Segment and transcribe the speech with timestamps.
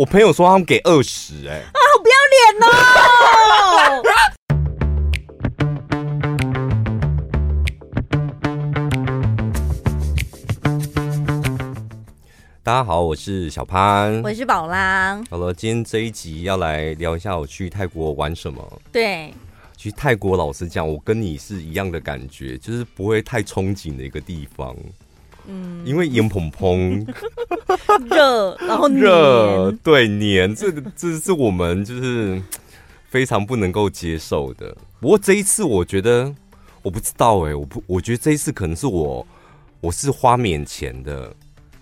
[0.00, 4.02] 我朋友说他们给二十，哎，啊，好不要脸哦！
[12.62, 15.22] 大家好，我是小潘，我是宝拉。
[15.28, 18.80] 好了，今天这一集要来聊一下我去泰国玩什么。
[18.90, 19.34] 对，
[19.76, 24.74] 去泰国，老实讲，我跟你是一样的感觉，就是不会太憧憬的一个地方。
[25.46, 27.06] 嗯，因为烟蓬蓬，
[28.08, 32.40] 热，然后热，对，黏，这个这是我们就是
[33.08, 34.76] 非常不能够接受的。
[35.00, 36.34] 不过这一次，我觉得
[36.82, 39.26] 我不知道哎、欸，我不，我觉得这一次可能是我
[39.80, 41.34] 我是花免钱的，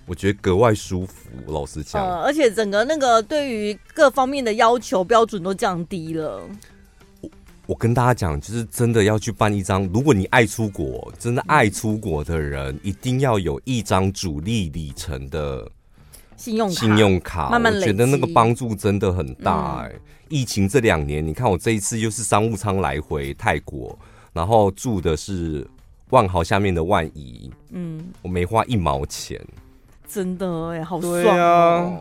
[0.07, 1.29] 我觉得格外舒服。
[1.47, 6.43] 老实讲，呃，而且整个那个对于各方面的要求标准都降低了。
[7.69, 9.85] 我跟大家讲，就是真的要去办一张。
[9.93, 15.71] 如果你爱出国，真的爱出国的人，一定要有一张主力里程的
[16.35, 16.75] 信用卡。
[16.75, 17.71] 信用卡，慢慢。
[17.75, 19.87] 我觉得那个帮助真的很大。
[20.31, 23.99] 疫情这两年，你看我这一次又是商务舱来回泰国，
[24.33, 25.69] 然后住的是
[26.09, 29.39] 万豪下面的万怡，嗯，我没花一毛钱，
[30.09, 32.01] 真的哎，好爽啊！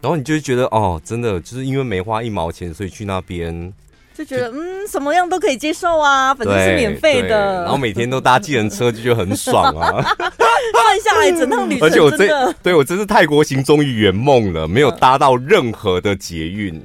[0.00, 3.74] 然后你就会觉得哦，真的就是因为没花一毛钱，所以去那边。
[4.20, 7.62] 就觉得嗯，什么样都可以接受啊，反正是免费的。
[7.62, 10.02] 然后每天都搭计程车，就觉得很爽啊。
[10.12, 16.82] 算下来整趟旅程，而且我这对我真是泰国行终于圆梦了，没有搭到任何的捷运、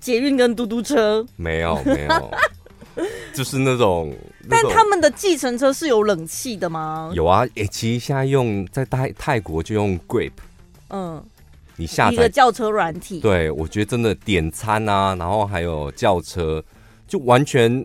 [0.00, 2.30] 捷运跟嘟嘟车，没有没有，
[3.34, 4.14] 就是那种。
[4.48, 7.12] 但他们的计程车是有冷气的吗？
[7.14, 10.32] 有啊，哎，其实现在用在泰泰国就用 Grab，
[10.88, 11.22] 嗯。
[11.76, 16.62] 你下载一个叫车软体，对，我觉得真的点餐啊，然后还有叫车，
[17.08, 17.84] 就完全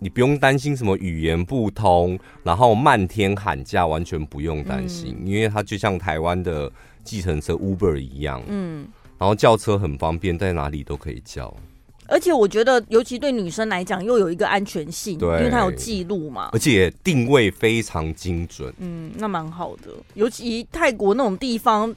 [0.00, 6.70] 你不用担心什么语言不通，然后漫天喊价，完全不用担心，嗯，因为它就像台湾的
[7.04, 11.54] 计程车 Uber 一样，嗯，然后叫车很方便，在哪里都可以叫，
[12.08, 21.94] 而且我觉得，尤其对女生来讲，又有一个安全性，因为它有记录嘛，而且定位非常精准，嗯，那蛮好的，尤其泰国那种地方。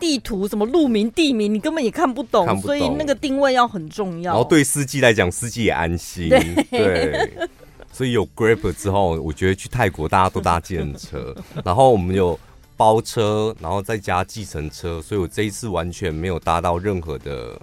[0.00, 4.32] 地图什么路名地名，你根本也看不懂，看不懂，所以那个定位要很重要。
[4.32, 6.28] 然后对司机来讲，司机也安心。
[6.30, 7.48] 对，对，
[7.92, 12.36] 所以有 Grab 之后，我觉得去泰国大家都搭计程车， 然后我们有
[12.76, 17.60] 包车，然后再加计程车，所以我这一次完全没有搭到任何的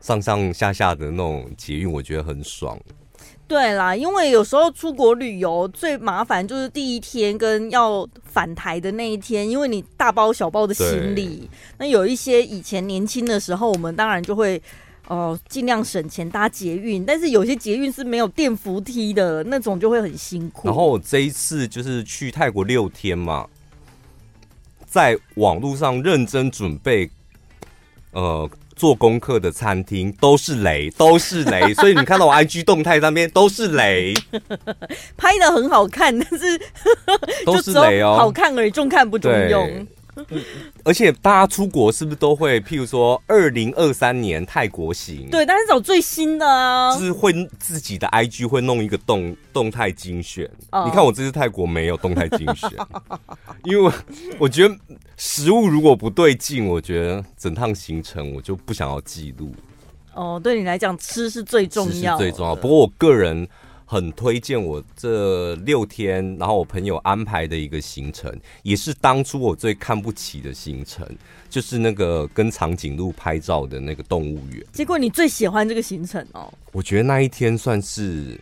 [0.00, 2.78] 上上下下的那种捷运，我觉得很爽。
[3.50, 11.50] 对啦，因为有时候出国旅游最麻烦就是第一天跟要返台的那一天，因为你大包小包的行李。
[11.76, 14.62] 那有一些以前年轻的时候，我们当然就会
[15.08, 20.68] 哦尽量省钱搭捷运，但是有些捷运是没有电扶梯的那种，就会很辛苦。
[20.68, 23.48] 然后我这一次就是去泰国六天嘛，
[24.86, 27.10] 在网络上认真准备，
[28.12, 28.48] 呃。
[28.80, 34.14] 做功课的餐厅都是雷，都是雷， 所以你看到我 IG 动态上面都是雷，
[35.18, 36.58] 拍的很好看，但是
[37.44, 39.86] 都是雷哦，好看而已，重看不重用。
[40.84, 45.28] 而且大家出国是不是都会，譬如说二零二三年泰国行？
[45.30, 50.50] 对，但是找最新的啊，就是会自己的 IG 会弄一个动动态精选。
[50.70, 50.86] Oh.
[50.86, 52.70] 你看我这次泰国没有动态精选，
[53.64, 53.92] 因为
[54.38, 54.76] 我觉得
[55.16, 59.52] 食物如果不对劲，我觉得整趟行程我就不想要记录。
[60.14, 62.54] 哦，oh, 对你来讲吃是最重要，最重要。
[62.54, 63.48] 不过我个人。
[63.90, 71.04] 很推荐我这六天，然后我朋友安排的一个行程，也是当初我最看不起的行程，
[71.48, 74.64] 就是那个跟长颈鹿拍照的那个动物园。
[74.72, 76.54] 结果你最喜欢这个行程哦？
[76.70, 78.40] 我觉得那一天算是。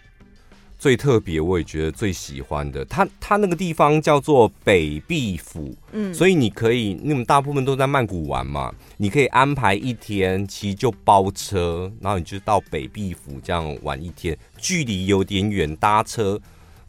[0.78, 16.40] 最特别，我也觉得最喜欢的，它它那个地方叫做北壁府，嗯，所以你可以，你们大部分都在曼谷玩嘛，你可以安排一天，其实就包车，然后你就到北壁府这样玩一天，距离有点远，搭车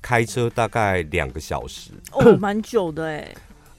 [0.02, 3.28] 开车大概两个小时，哦， 蛮久的哎，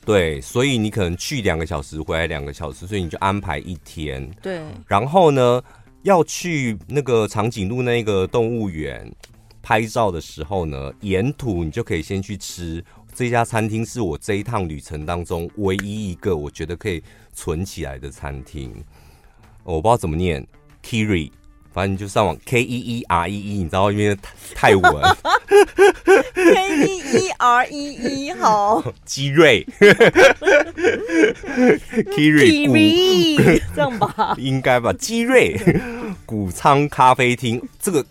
[0.05, 5.63] 对，所以你可能去两个小时，回来两个小时，所以你就安排一天，对，然后呢，
[6.03, 9.09] 要去那个长颈鹿那个动物园。
[9.63, 12.85] 拍照的时候呢，沿途你就可以先去吃。
[13.13, 17.03] 这家餐厅，是我这一趟旅程当中唯一一个我觉得可以
[17.35, 18.73] 存起来的餐厅。
[19.65, 20.47] 我不知道怎么念
[20.83, 21.31] ，Keeri，
[21.73, 24.17] 反正你就上网 K E E R E E，你知道因为
[24.55, 25.17] 泰文。
[26.35, 29.67] K E E R E E 好，基瑞，
[32.15, 35.59] Keeri，这样吧， 应该吧，基瑞
[36.25, 37.61] 谷仓咖啡厅。
[37.79, 38.07] 这个。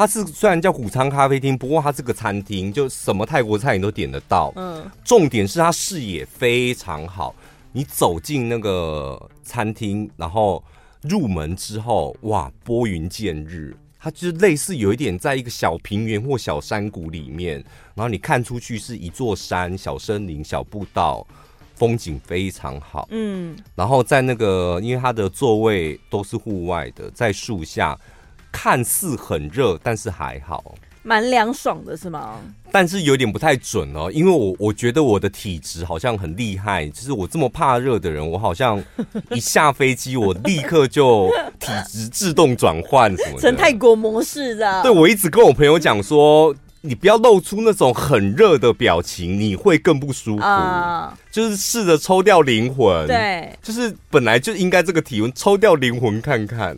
[0.00, 4.50] 它是虽然叫谷仓咖啡厅，不过它这个餐厅就什么泰国菜你都点得到。
[4.56, 7.34] 嗯，重点是它视野非常好，
[7.70, 10.64] 你走进那个餐厅，然后
[11.02, 17.62] 入门之后，哇，拨云见日，它就是类似有一点在一个小平原或小山谷里面，
[17.94, 21.26] 然后你看出去是一座山、小森林、小步道，
[21.74, 23.06] 风景非常好。
[23.10, 28.00] 嗯，然后在那个，因为它的座位都是户外的，在树下，
[28.50, 30.74] 看似很热，但是还好。
[31.02, 32.38] 蛮凉爽的是吗？
[32.70, 38.82] 但是有点不太准哦，因为我我觉得我的体质好像很厉害，就是我这么怕热的人，我好像
[39.32, 44.82] 一下飞机，我立刻就体质自动转换什么的，成泰国模式的。
[44.82, 50.42] 对，我一直跟我朋友讲说，你不要露出那种很热的表情，你会更不舒服。
[50.42, 56.76] Uh, 就是试着抽掉灵魂，对，就是本来就应该这个体温，抽掉灵魂看看。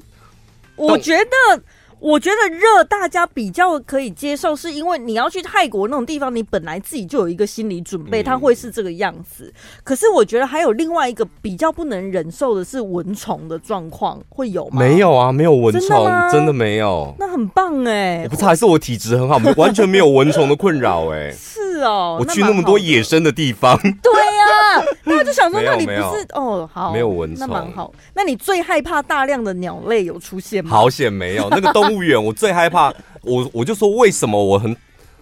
[0.77, 1.63] 我觉得。
[2.03, 9.55] 我觉得热大家比较可以接受，是因为你要去泰国那种地方，你本来自己就有一个心理准备，它会是这个样子。
[9.85, 14.81] 可是我觉得还有另外一个比较不能忍受的是蚊虫的状况，会有吗？
[14.81, 17.15] 没有啊，没有蚊虫，真的没有。
[17.21, 18.25] 那很棒哎！
[18.25, 21.31] 我不是还是我体质很好，完全没有蚊虫的困扰哎。
[21.39, 23.77] 是哦，我去那么多野生的地方。
[23.81, 26.69] 对呀， 那我就想说，那你不是哦？
[26.73, 27.93] 好，没有蚊虫，那蛮好。
[28.15, 30.71] 那你最害怕大量的鸟类有出现吗？
[30.71, 32.93] 好险没有，那个动物园我最害怕，
[33.23, 34.77] 我我就说为什么我很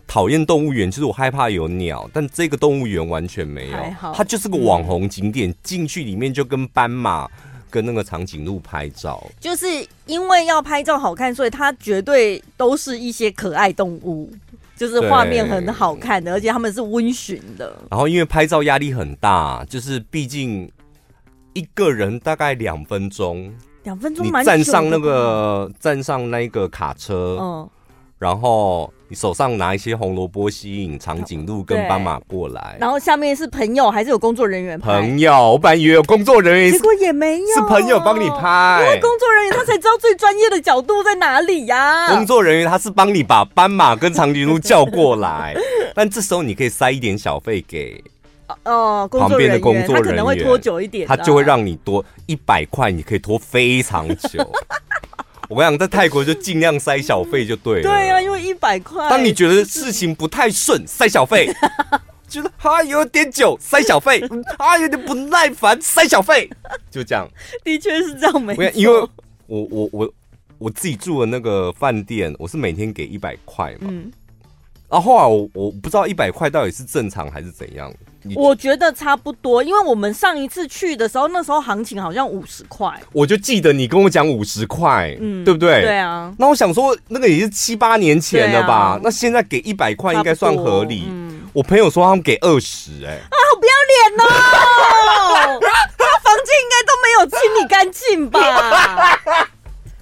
[0.07, 3.77] 讨厌动物园，就是我害怕有鸟，但这个动物园完全没有，
[4.13, 7.29] 它就是个网红景点，进去里面就跟斑马
[7.71, 9.67] 跟那个长颈鹿拍照，就是
[10.07, 14.29] 因为要拍照好看，所以它绝对都是一些可爱动物，
[14.81, 17.77] 就是画面很好看的，而且他们是温驯的。
[17.91, 20.67] 然后因为拍照压力很大，就是毕竟
[21.53, 23.53] 一个人大概两分钟。
[23.83, 27.69] 两分钟，你站上那个站上那个卡车，嗯，
[28.19, 34.79] 然后你手上拿一些红萝卜，吸引长颈鹿跟斑马过来，然后下面是朋友还是有工作人员？
[34.79, 38.79] 朋友，我本来以为有工作人员，结果也没有，是朋友帮你拍。
[38.85, 42.07] 因为工作人员他才知道最专业的角度在哪里呀。
[42.15, 45.57] 工作人员他是帮你把斑马跟长颈鹿叫过来，
[45.93, 48.01] 但这时候你可以塞一点小费给。
[48.63, 54.39] 哦，旁边的工作人员，他可能会拖久一点，他就会让你多一百块，你可以拖非常久。
[55.51, 57.83] 我跟你讲，在泰国就尽量塞小费就对了。
[57.83, 59.11] 对啊，因为一百块。
[59.11, 61.53] 当你觉得事情不太顺，塞小费；
[62.29, 64.21] 觉得啊有点久，塞小费；
[64.59, 66.49] 啊有点不耐烦，塞小费。
[66.89, 67.29] 就这样，
[67.65, 68.65] 的确是这样，没错。
[68.75, 69.01] 因为
[69.49, 70.15] 我我我
[70.59, 73.89] 我自己住的那个饭店，我是每天给一百块嘛。
[73.91, 74.09] 嗯。
[74.89, 77.93] 然后后来我我不知道一百块到底是正常还是怎样。
[78.35, 82.93] 我觉得差不多，因为我们上一次去的时候，那时候行情好像五十块。
[83.13, 85.83] 我就记得你跟我讲五十块，嗯，对不对？
[85.83, 86.33] 对啊。
[86.39, 88.75] 那我想说，那个也是七八年前了吧？
[88.75, 91.05] 啊、那现在给一百块应该算合理。
[91.09, 95.61] 嗯、我朋友说他们给二十，哎，啊，好不要脸哦！
[95.99, 98.39] 他房间应该都没有清理干净吧？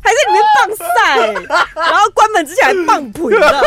[0.09, 0.67] 还在里面放
[0.97, 3.63] 晒，然后关门之前还放屁了。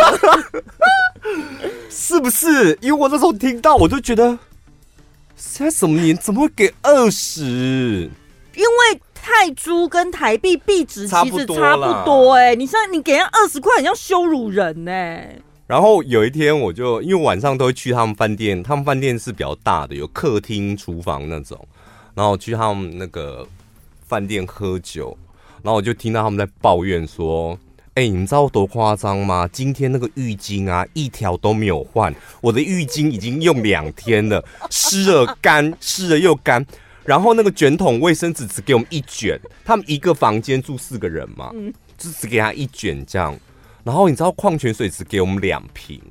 [1.90, 2.78] 是不是？
[2.82, 4.38] 因为我那时候听到，我就觉得
[5.36, 8.10] 现在什么年怎么会给二十？
[8.56, 15.40] 因为泰铢跟台币币值其实差不多哎、欸，你像你给人二十块，很像羞辱人呢、欸。
[15.68, 21.58] 然后有一天，我就因为晚上都会去他们饭店，他们饭店是比较大的，有客厅、厨房那种。
[22.14, 23.48] 然后去他们那个
[24.06, 25.18] 饭店喝酒，
[25.64, 27.58] 然后我就听到他们在抱怨说。
[27.94, 29.46] 哎、欸，你们知道多夸张吗？
[29.52, 32.16] 今天那个浴巾啊，一条都没有换。
[32.40, 36.66] 我的浴巾已经用两天了，湿了干， 湿了又干。
[37.04, 41.52] 然后那个卷筒卫生纸只给我们一卷，他们一个房间住四个人嘛，
[41.98, 43.38] 就只给他一卷这样。
[43.84, 46.02] 然后你知道矿泉水只给我们两瓶。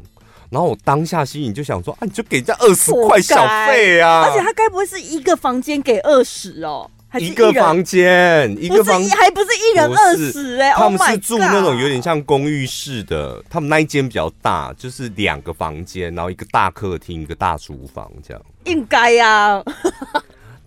[0.51, 4.25] 然后我当下心里就想说，啊，你就给人家二十块小费啊！
[4.27, 6.91] 而且他该不会是一个房间给二十哦？
[7.19, 18.43] 一,个房间，一个房还不是一人二十哎，他们是住那种有点像公寓式的，他们那一间比较大，就是两个房间，然后一个大客厅，一个大厨房这样。
[18.65, 19.65] 应该呀、啊。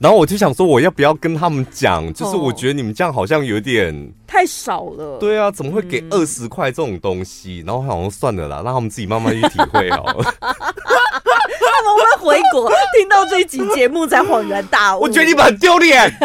[0.04, 2.14] 然后我就想说，我要不要跟他们讲？
[2.14, 5.18] 就是我觉得你们这样好像有点太少了。
[5.18, 7.64] 对啊，怎么会给二十块这种东西？
[7.66, 10.16] 然后好像算了啦，让他们自己慢慢去体会好了。
[10.42, 15.04] 他们会回国听到这一集节目才恍然大悟。
[15.04, 16.14] 我觉得你们很丢脸。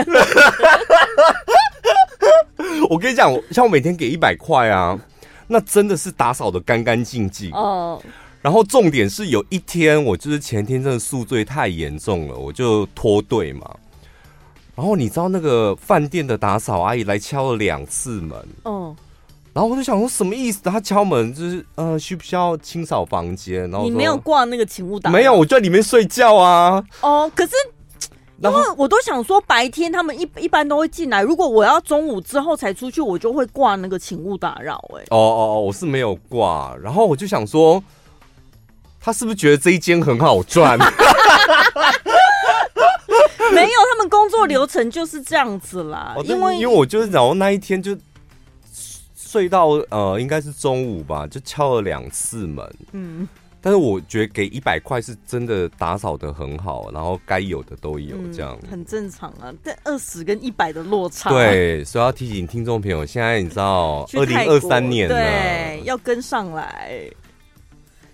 [2.90, 4.98] 我跟你讲，像我每天给一百块啊，
[5.46, 8.02] 那真的是打扫的干干净净哦。
[8.40, 13.68] 然后重点是有一天，我就是前天真的宿醉太严重了，我就脱队嘛。
[14.74, 18.94] 然后你知道那个饭店的打扫阿姨来敲了两次门，哦。
[19.52, 20.60] 然后我就想说什么意思？
[20.62, 23.68] 她敲门就是呃，需不需要清扫房间？
[23.68, 25.16] 然后你没有挂那个请勿打扰？
[25.16, 26.84] 没有，我就在里面睡觉啊。
[27.00, 27.52] 哦，可是
[28.40, 34.76] 因为我都想说白天他们一一般都会进来，如果我要中午之后才出去，我就会挂那个请勿打扰。
[34.96, 37.82] 哎，哦哦哦，我是没有挂，然后我就想说，
[39.08, 40.78] 他是不是觉得这一间很好赚？
[43.50, 46.12] 没有，他们工作流程就是这样子啦。
[46.14, 47.96] 哦、因为因为我就是然后那一天就
[49.16, 52.70] 睡到呃，应该是中午吧，就敲了两次门。
[52.92, 53.26] 嗯，
[53.62, 59.50] 但是我觉得给一百块是真的打扫的很好，然后该有的都有，这样、嗯、很正常啊。
[59.64, 67.10] 但二十跟一百的落差，对，所以要提醒听众朋友，现在你知道二零二三年了，对，要跟上来。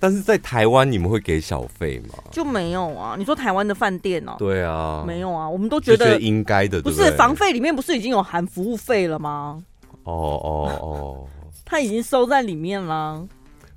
[0.04, 2.22] 但是在台湾，你们会给小费吗？
[2.30, 3.16] 就没有啊？
[3.18, 4.36] 你说台湾的饭店哦？
[4.38, 6.82] 对啊，没有啊，我们都觉得应该的。
[6.82, 9.64] 不是房费里面不是已经有含服务费了吗？
[10.02, 11.26] 哦哦哦，
[11.64, 13.26] 他已经收在里面了。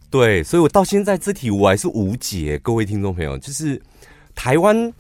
[0.10, 2.60] 对，所以我到现在这题我还是无解。
[2.62, 3.82] 各位听众朋友，就是
[4.36, 4.94] 台湾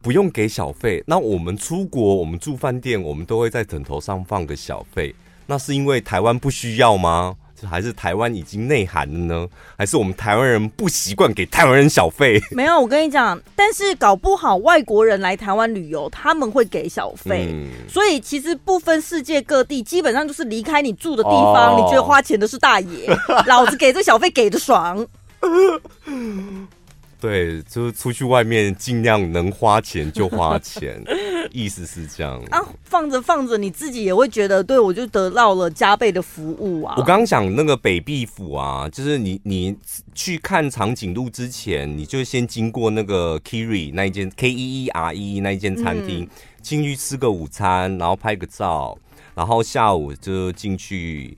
[0.00, 7.36] 不用给小费，那我们出国，我们住饭店，我们都会在枕头上放个小费，那是因为台湾不需要吗？
[7.68, 9.48] 还是台湾已经内涵了呢？
[9.76, 12.40] 还是我们台湾人不习惯给台湾人小费？
[12.52, 17.48] 没有，我跟你讲，但是搞不好外国人来台湾旅游，他们会给小费。
[17.50, 23.08] 嗯、所以其实不分世界各地，基本上就是离开你住的地方，哦、你觉得花钱的是大爷，
[23.46, 25.06] 老子给这小费给的爽。
[27.20, 31.02] 对，就是出去外面尽量能花钱就花钱，
[31.52, 32.60] 意思是这样啊。
[32.82, 36.94] 放着放着，你自己也会觉得，对，我就得到了加倍的服务啊。
[36.96, 39.76] 我刚刚讲那个北壁府啊，就是你你
[40.14, 46.28] 去看长颈鹿之前，你就先经过那个 Keeri 那一间 K E E R E 那一间餐厅，
[46.62, 48.96] 进、嗯、去吃个午餐，然后拍个照，
[49.34, 51.36] 然后下午就进去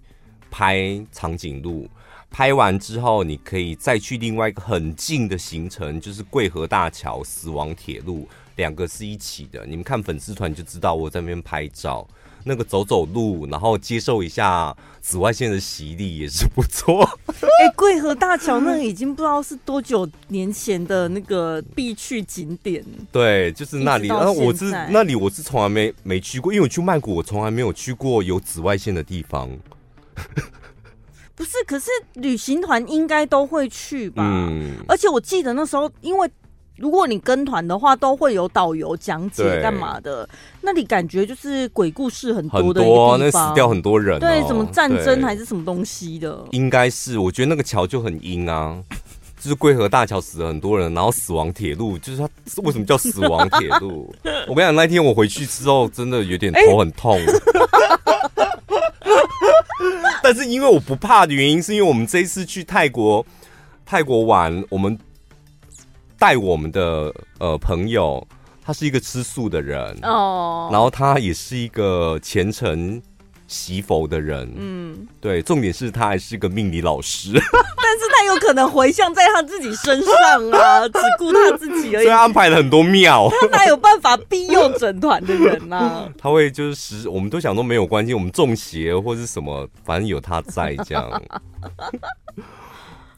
[0.51, 1.89] 拍长颈鹿。
[2.33, 9.67] 拍完之后，你可以再去另外一个很近的行程，就是桂河大桥、死亡铁路，两个是一起的。
[9.67, 12.09] 你们看粉丝团就知道我在那边拍照，
[12.45, 17.05] 那个走走路，然后接受一下紫外线的洗礼也是不错。
[17.43, 22.83] 哎、欸，桂河大桥那个已经不知道是多久年前的那个必去景点。
[23.13, 24.09] 对，就是那里。
[24.09, 29.51] 然后我是那里，我是从来没没去过，因为我去曼谷，我从来没有去过有紫外线的地方。
[31.35, 34.23] 不是，可是旅行团应该都会去吧？
[34.25, 36.31] 嗯，而且我记得那时候，因为
[36.77, 40.29] 如果你跟团的话，都会有导游讲解干嘛的。
[40.61, 44.21] 那里感觉就是鬼故事很多的一个地方，很多，那死掉很多人哦。
[44.21, 46.45] 对，什么战争还是什么东西的？
[46.51, 48.79] 应该是，我觉得那个桥就很阴啊，
[49.41, 52.29] 就是桂河大桥死了很多人，然后死亡铁路，就是它
[52.63, 54.15] 为什么叫死亡铁路？
[54.49, 57.17] 我跟你讲，那天我回去之后，真的有点头很痛。
[57.17, 57.27] 欸
[60.23, 63.25] 但是因为我不怕的原因，是因为我们这一次去泰国
[63.85, 64.99] 泰国玩，我们
[66.19, 68.27] 带我们的呃朋友，
[68.65, 70.75] 他是一个吃素的人哦，oh.
[70.75, 73.03] 然后他也是一个虔诚
[73.53, 86.09] 习佛的人，嗯，对，重点是他还是个命理老师， 但是他有可能回向在他自己身上啊， 只顾他自己而已，所以安排了很多庙， 他哪有办法庇佑整团的人呢、啊？
[86.17, 91.23] 他会就是，我们都想都没有关系，我们中邪或是什么，反正有他在这样。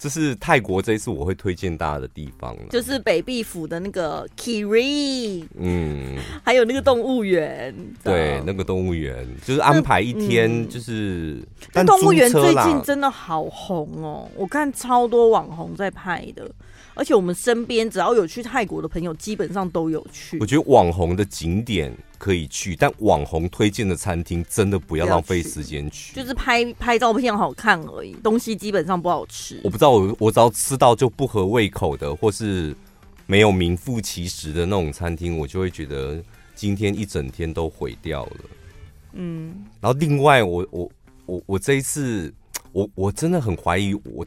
[0.04, 11.42] 这是泰国这一次我会推荐大家的地方，就是北壁府的那个 Keeri，嗯，还有那个动物园，对，那个动物园就是安排一天，就是。
[11.72, 16.50] 但动物园最近真的好红哦，我看超多网红在拍的。
[16.96, 20.38] 而且我们身边只要有去泰国的朋友，基本上都有去。
[20.38, 21.92] 我觉得网红的景点
[22.24, 26.16] 可以去，但网红推荐的餐厅真的不要浪费时间去。
[26.16, 29.60] 就是拍拍照片好看而已，东西基本上不好吃。
[29.62, 32.74] 我不知道，我我只要吃到就不合胃口的，或是
[33.26, 36.18] 没有名副其实的那种餐厅，我就会觉得
[36.54, 38.36] 今天一整天都毁掉了。
[39.12, 39.66] 嗯。
[39.82, 40.90] 然后另外我，我我
[41.26, 42.32] 我我这一次，
[42.72, 44.26] 我我真的很怀疑我。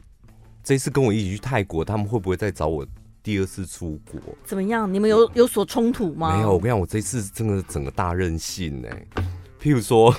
[0.62, 2.86] 这次跟我一起去泰国，他们会不会再找我
[3.22, 4.20] 第二次出国？
[4.44, 4.92] 怎么样？
[4.92, 6.36] 你们有有所冲突吗？
[6.36, 9.06] 没有，我跟你讲，我这次真的整个大任性哎。
[9.62, 10.14] 譬如说，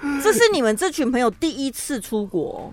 [0.22, 2.72] 这是你们这群朋友第一次出国，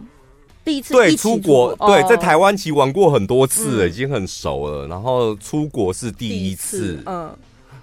[0.63, 4.87] 第一次对出国，对，在台湾其实玩过很多次了，已经很熟了。
[4.87, 7.35] 然后出国是第一次，嗯。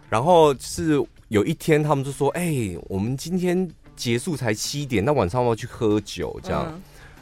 [0.08, 6.80] 然后是有一天，他们就说：“哎，我们今天结束才七点，那晚上要去喝酒？”这样，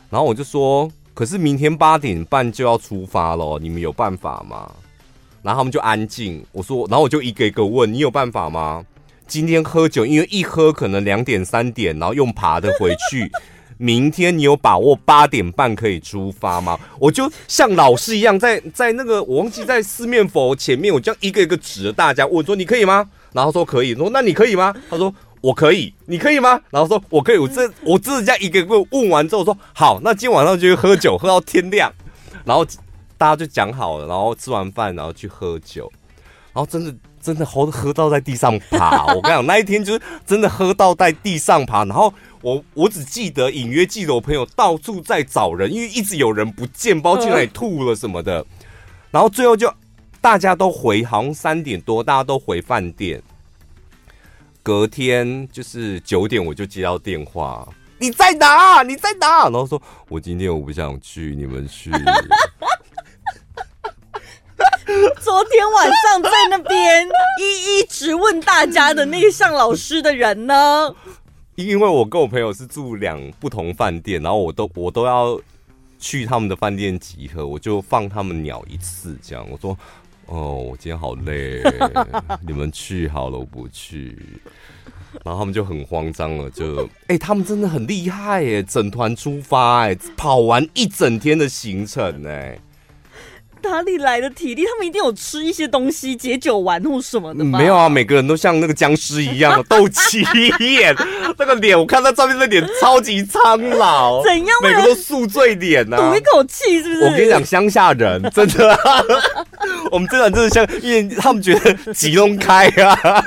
[0.09, 0.91] 然后我就说。
[1.15, 4.71] 可是明天八点半就要出发了，你们有办法吗？
[5.43, 6.45] 然后他们就安静。
[6.53, 8.85] 我说，然后我就一个一个问，你有办法吗？
[9.27, 13.31] 今天喝酒，因为一喝可能两点三点，然后用爬的回去，
[13.79, 16.79] 明天你有把握八点半可以出发吗？
[16.99, 26.59] 我就像老师一样，在在那个我忘记在四面佛前面，我这样一个一个指着大家问说：“你可以吗？”然后说：“可以。”说：“那你可以吗？”他说：“我可以。”你可以吗？
[26.71, 31.93] 然后说：“我可以。”我这 我这是一个一个问完之后说：“好，那今天晚上就去喝酒，喝到天亮。”
[32.47, 32.65] 然后
[33.19, 35.93] 大家就讲好了，然后吃完饭然后去喝酒，
[36.55, 36.95] 然后真的。
[37.23, 41.85] 真的喝喝到在地上爬， 我跟你讲，那一天就是真的喝到在地上爬。
[41.85, 48.45] 然后我我只记得隐约记得我朋友到处在找人，因为一直有人不见，不知道去哪里吐了什么的。
[49.13, 49.73] 然后最后就
[50.21, 53.23] 大家都回，好像三点多大家都回饭店。
[54.63, 58.83] 隔天就是九点，我就接到电话：“你在哪？
[58.83, 61.91] 你在哪？”然后说：“我今天我不想去，你们去。
[65.21, 67.09] ”昨天晚上在那边
[67.41, 70.95] 一一直问大家的那个向老师的人呢？
[71.57, 75.41] 因为我跟我朋友是住两不同饭店，然后我都我都要
[75.99, 79.77] 去他们的饭店集合，我就放他们鸟一次，这样我说
[80.27, 81.63] 哦，我今天好累，
[82.47, 84.17] 你们去好了，我不去。
[85.25, 92.59] 然后他们就很慌张了，就哎、欸，他们真的很厉害耶，整团出发哎，跑完一整天的行程哎。
[93.63, 94.65] 哪里来的体力？
[94.65, 97.59] 他们一定有吃一些东西解酒丸或什么的吗？
[97.59, 100.23] 没有啊，每个人都像那个僵尸一样， 斗鸡
[100.61, 100.95] 眼，
[101.39, 104.23] 那个脸，我看他照片，那脸超级苍老。
[104.23, 104.49] 怎样？
[104.63, 105.97] 每个都宿醉脸呢？
[105.97, 107.05] 赌一口气是不是？
[107.05, 108.79] 我跟你讲，乡下人真的，
[109.91, 113.25] 我们真的真的像，因为他们觉得吉隆开啊，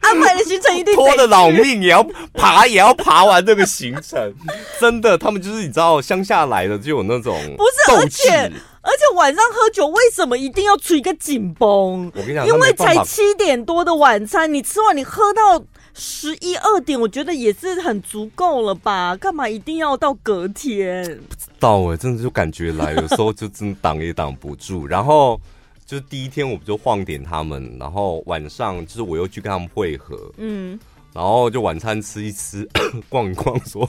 [0.00, 4.32] 安排的行程一定 拖着老命也要爬，也要爬完这个行程。
[4.80, 8.52] 真的，他们就是你知道，乡下来的就有那种不是，而且。
[8.82, 12.10] 而且晚上喝酒为什么一定要出一个紧绷？
[12.14, 19.16] 我跟你讲，因为才七点多的晚餐，你吃完你喝到十一二点，我觉得也是很足够了吧？
[19.16, 21.04] 干嘛一定要到隔天？
[21.28, 24.84] 不知道哎、欸，真的就感觉来，有时候就真挡也挡不住。
[24.84, 25.40] 然后
[25.86, 30.76] 就是第一天我们就晃点他们，然后晚上就是我又去跟他们会合，嗯，
[31.12, 32.68] 然后就晚餐吃一吃，
[33.08, 33.88] 逛一逛，说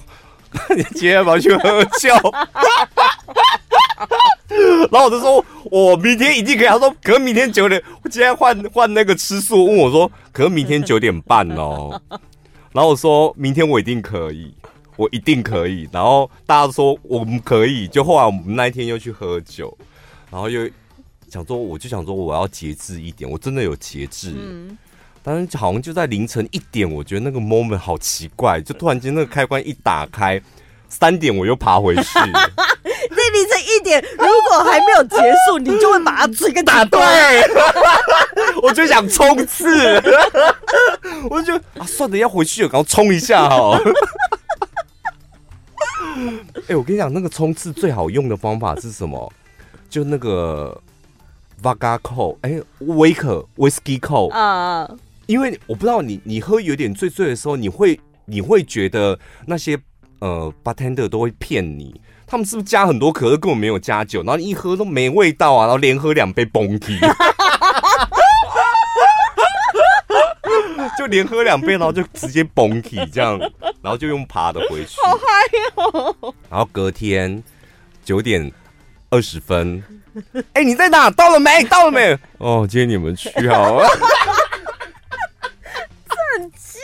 [0.75, 2.09] 你今天要不要去喝酒？
[4.91, 6.67] 然后我就说，我明天一定可以。
[6.67, 9.65] 他说，可能明天九点，我今天换换那个吃素。
[9.65, 11.99] 问我说，可能明天九点半哦。
[12.71, 14.53] 然后我说明天我一定可以，
[14.95, 15.89] 我一定可以。
[15.91, 17.87] 然后大家都说我们可以。
[17.87, 19.75] 就后来我们那一天又去喝酒，
[20.29, 20.69] 然后又
[21.29, 23.29] 想说，我就想说我要节制一点。
[23.29, 24.35] 我真的有节制，
[25.23, 30.41] 但是好像就在凌晨一点，我觉得那个 moment 好奇怪，就突然间那个开关一打开，
[30.89, 32.01] 三点我又爬回去。
[33.33, 37.01] 凌晨一点，如果还没有结束，你就会把它追个打断。
[38.61, 39.99] 我就想冲刺，
[41.31, 43.79] 我就啊，算了，要回去了，赶快冲一下哈。
[46.55, 49.33] 哎、欸，我跟你讲，那个冲刺最好用的方法是什么？
[49.89, 50.79] 就那个
[51.63, 54.87] Vodka Cold，哎，威可 Whisky Cold 啊。
[55.25, 59.77] 因为我不知道你，你喝有点醉醉的时候，你会你会觉得那些
[60.19, 61.99] 呃 bartender 都会骗你。
[62.25, 66.97] 他们是不是加很多可乐，根本没有加酒，然后你一喝都没味道啊，然后连喝两杯崩体，
[70.97, 73.37] 就连喝两杯，然后就直接崩体这样，
[73.81, 75.23] 然后就用爬的回去，好嗨
[75.75, 76.33] 哦！
[76.49, 77.43] 然后隔天
[78.03, 78.51] 九点
[79.09, 79.83] 二十分，
[80.53, 81.11] 哎、你在哪？
[81.11, 81.63] 到了没？
[81.65, 82.17] 到了没？
[82.39, 83.87] 哦，接你们去好了。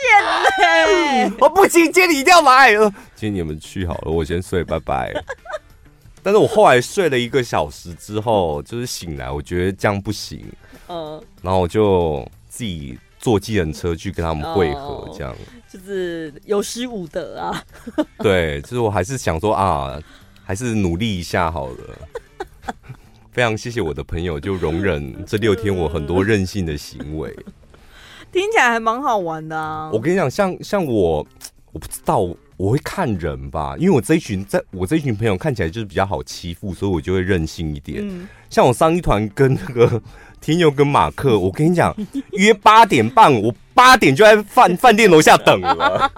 [0.00, 1.32] 很贱嘞！
[1.40, 2.72] 我不行，接你一定要来。
[3.14, 5.12] 接你们去好了，我先睡，拜拜。
[6.22, 10.44] 但是我后来睡了一个小时之后，就是醒来，我觉得这样不行。
[10.88, 15.34] 嗯，然后我就自己坐计程车去跟他们会合，这样
[15.72, 17.64] 就是有失无德啊。
[18.18, 19.98] 对，就是我还是想说啊，
[20.44, 22.74] 还是努力一下好了。
[23.32, 27.34] 非常谢谢我的朋友，就容忍这六天我很多任性的行为。
[28.32, 29.90] 听起来还蛮好玩的啊！
[29.92, 31.26] 我跟你讲，像像我，
[31.72, 32.18] 我不知道
[32.56, 37.98] 我会看人吧，因为我这一群，在我这一群朋友看起来就是比较好欺负，所以我就会任性一点。
[38.06, 40.00] 嗯、像我上一团跟那个
[40.40, 41.94] 天佑跟马克，我跟你讲，
[42.32, 46.10] 约八点半，我八点就在饭饭店楼下等了，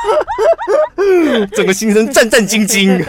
[1.52, 3.04] 整个新生战战兢兢。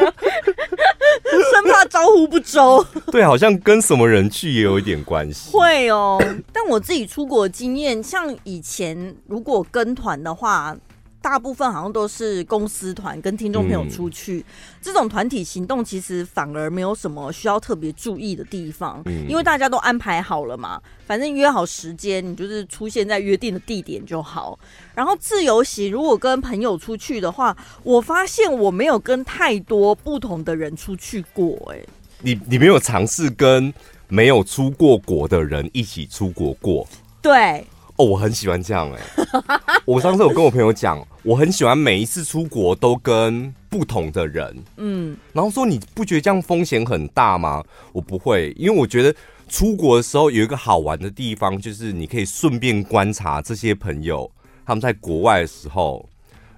[1.54, 5.52] 生怕招呼不周， 对，好像跟什么人去也有一点关系。
[5.52, 6.22] 会哦，
[6.54, 10.76] 但我自己出国经验，像以前如果跟团的话，
[11.22, 14.44] 大部分好像都是公司团跟听众朋友出去，嗯、
[14.82, 24.58] 这种团体行动其实反而没有什么需要特别注意的地方，嗯、因为大家都安排好了嘛，反正约好时间，你就是出现在约定的地点就好。
[24.96, 31.86] 然后自由行如果跟朋友出去的话，我发现我没有跟太多不同的人出去过、欸，哎，
[32.22, 33.72] 你你没有尝试跟
[34.08, 36.88] 没有出过国的人一起出国过？
[37.22, 37.64] 对。
[38.02, 39.82] 哦，我很喜欢这样哎、欸！
[39.86, 47.64] 我上次有跟我朋友讲，我很喜欢每一次出国都跟不同的人，嗯，然后说你不觉得这样风险很大吗？
[47.94, 49.16] 我不会，因为我觉得
[49.48, 54.32] 出国的时候有一个好玩的地方，就是你可以顺便观察这些朋友
[54.66, 56.10] 他们在国外的时候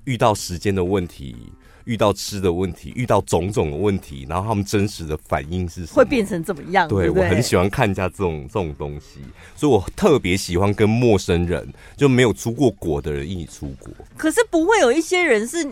[0.06, 1.36] 遇到时间的问题。
[1.86, 5.96] 遇到吃的问题，遇到种种的问题，然后他们真实的反应是什么？
[5.96, 6.88] 会变成怎么样？
[6.88, 9.19] 对，我很喜欢看一下这种这种东西，
[9.56, 11.67] 所以我特别喜欢跟陌生人，
[11.98, 13.91] 就没有出过国的人一起出国。
[14.15, 15.69] 可是不会有一些人是，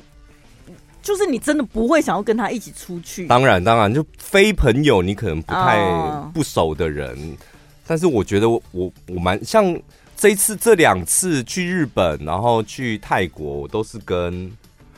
[1.02, 3.26] 就是你真的不会想要跟他一起出去。
[3.28, 5.80] 当然，当然，就非朋友，你可能不太
[6.34, 7.15] 不熟的人。
[7.15, 7.38] 哦、
[7.88, 9.80] 但是我觉得我我我蛮像
[10.17, 14.52] 这一次这两次去日本，然后去泰国，我都是跟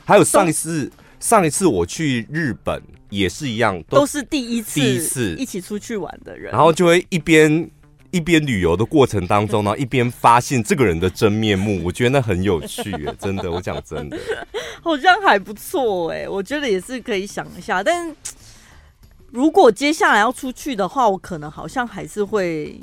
[0.04, 0.90] 还有上一次。
[1.24, 7.70] 上一次我去日本也是一样，都，都是第一次第一次一起出去玩的人，然后就会一边
[8.10, 14.18] 一边旅游的过程当中呢， 一边发现这个人的真面目，我觉得那很有趣，真的，我讲真的，
[14.84, 18.14] 好像还不错哎，我觉得也是可以想一下，但
[19.30, 22.78] 如果接下来要出去的话，我可能好像还是会。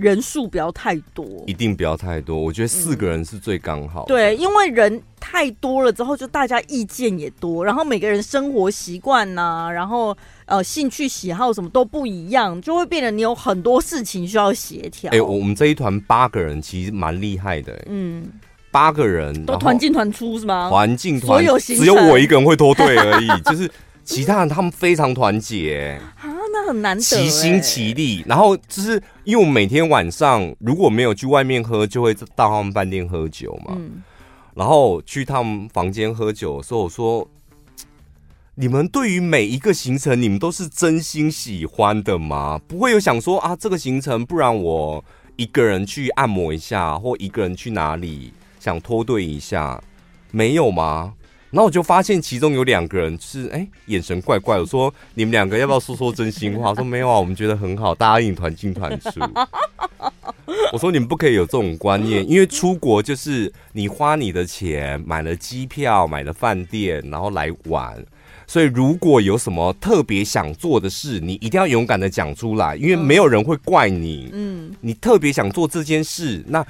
[0.00, 2.40] 人数不要太多，一定不要太多。
[2.40, 4.04] 我觉得四个人是最刚好。
[4.04, 4.08] 嗯。
[4.08, 15.10] 对，因为人太多了之后，就大家意见也多，然后每个人生活习惯呐，然后呃兴趣喜好什么都不一样，就会变得你有很多事情需要协调。
[15.10, 17.84] 哎、欸，我们这一团八个人其实蛮厉害的。
[17.86, 18.26] 嗯，
[18.70, 20.70] 八个人都团进团出是吗？
[20.70, 23.70] 团进团，所有只有我一个人会脱队而已，就是
[24.04, 26.36] 其他人他们非常团结啊。
[26.52, 28.24] 那很难得，齐心齐力。
[28.26, 33.72] 然后就是因为我每天晚上如果没有去外面喝，就会到他们饭店喝酒嘛。
[33.76, 34.02] 嗯、
[34.54, 37.28] 然后去他们房间喝酒的时候，我说
[38.56, 42.60] ：“你们对于每一个行程，你们都是真心喜欢的吗？
[42.66, 45.04] 不会有想说啊，这个行程不然我
[45.36, 49.80] 一个人去按摩一下，或一个人去哪里想脱队一下，
[50.32, 51.14] 没有吗？”
[51.50, 56.70] 然后我就发现其中有两个人是哎、欸、眼神怪怪，我说你们两个要不要说说真心话？
[56.70, 59.10] 我说没有啊，我们觉得很好，大家一团进团出。
[60.72, 68.00] 我说你们不可以有这种观念，因为出国就是你花你的钱买了机票、买了饭店，然后来玩。
[68.46, 74.30] 所以如果有什么特别想做的事，你一定要勇敢的讲出来，因为没有人会怪你。
[74.32, 76.64] 嗯，你特别想做这件事，那。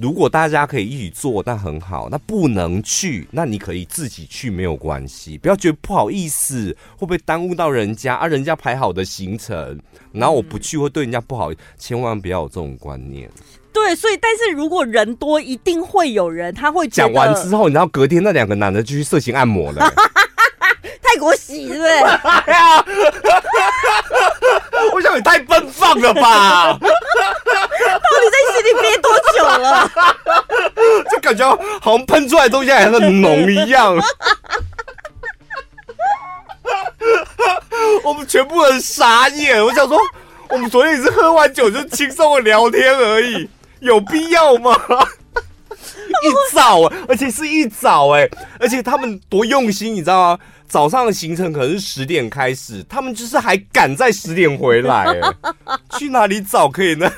[0.00, 2.08] 如果大家可以一起做，那很好。
[2.10, 5.36] 那不能去，那你可以自己去，没有关系。
[5.36, 8.26] 不要觉得不好意思，会不会耽误到人家啊？
[8.26, 9.78] 人家排好的行程，
[10.10, 13.28] 然后我不去会对人家不好，千万不要有这种观念。
[13.74, 19.80] 对，所以但是如果人多，一定会有人他会讲完之后，你知道隔天那两个男的就去色情按摩了。
[21.02, 21.90] 泰国洗是不是？
[24.94, 26.78] 我想你太奔放了吧！
[27.32, 29.90] 到底在心里憋多久了？
[31.10, 31.44] 就感觉
[31.80, 33.96] 好像喷出来的东西还很浓一样。
[38.04, 39.64] 我们全部人傻眼。
[39.64, 39.98] 我想说，
[40.48, 43.48] 我们昨天也是喝完酒就轻松的聊天而已，
[43.80, 44.74] 有必要吗？
[46.22, 50.38] 一早，而且是一早哎，而且他们多用心，你知道吗？
[50.70, 55.04] 早上的行程可能是十点开始，他们就是还赶在十点回来，
[55.98, 57.10] 去哪里找可以呢？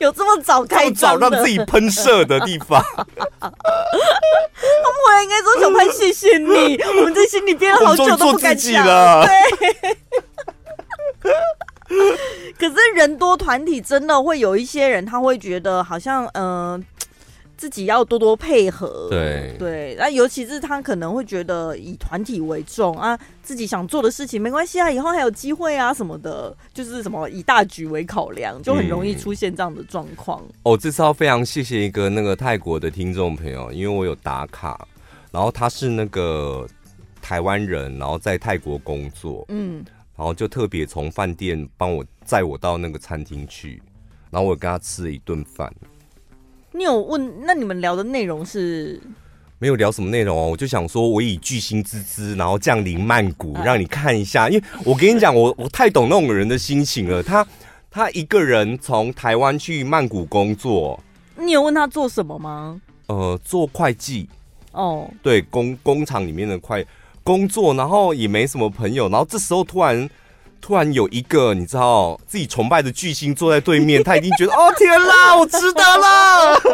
[0.00, 0.90] 有这么早开？
[0.90, 2.82] 找让自己喷射的地方。
[3.40, 3.52] 他们
[5.06, 9.24] 回来应该说：“小潘，谢谢你， 我们在心里憋了好久都不敢讲了。”
[9.60, 9.96] 对。
[12.58, 16.72] 可是人多团体真的会有一些人，他会觉得好像嗯。
[16.72, 16.80] 呃
[17.58, 30.40] 自己要多多配合，对对，那尤其是他可能会觉得以团体为重啊，自己想做的事情没关系啊，以后还有机会啊什么的，就是什么以大局为考量，就很容易出现这样的状况。
[30.46, 30.54] 嗯。
[30.62, 34.86] 哦，这次要非常谢谢一个那个泰国的听众朋友，因为我有打卡，
[35.32, 36.64] 然后他是那个
[37.20, 39.84] 台湾人，然后在泰国工作，嗯，
[40.16, 43.82] 然后就特别从饭店帮我载我到那个餐厅去，
[44.30, 45.74] 然后我跟他吃了一顿饭。
[46.78, 47.44] 你有问？
[47.44, 49.00] 那你们聊的内容是？
[49.58, 54.48] 没有聊什么内容哦，我就想说，我以巨星之姿，然后降临曼谷，让你看一下。
[54.48, 57.20] 因为我跟你讲，我我太懂那种人的心情了。
[57.20, 57.44] 他
[57.90, 61.02] 他一个人从台湾去曼谷工作，
[61.36, 62.80] 你有问他做什么吗？
[63.08, 64.28] 呃，做会计。
[64.70, 66.84] 哦，对，工工厂里面的快
[67.24, 70.08] 工作，然后也没什么朋友，然后这时候突然
[70.60, 76.60] 突然有一个你知道自己崇拜的巨星坐在对面，他已经觉得 哦天啦，我值得了，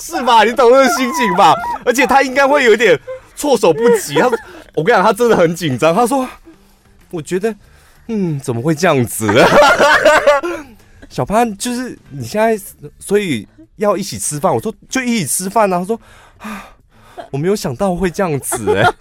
[0.00, 0.42] 是吧？
[0.44, 1.54] 你懂那个心情吧？
[1.84, 2.98] 而且他应该会有点
[3.36, 4.14] 措手不及。
[4.16, 4.26] 他，
[4.74, 5.94] 我跟你讲，他真的很紧张。
[5.94, 6.26] 他说，
[7.10, 7.54] 我觉得，
[8.08, 9.26] 嗯，怎么会这样子？
[11.08, 12.58] 小潘，就是你现在，
[12.98, 14.54] 所以要一起吃饭。
[14.54, 15.78] 我说就一起吃饭啊。
[15.80, 16.00] 他说
[16.38, 16.64] 啊，
[17.32, 18.94] 我没有想到会这样子哎、欸。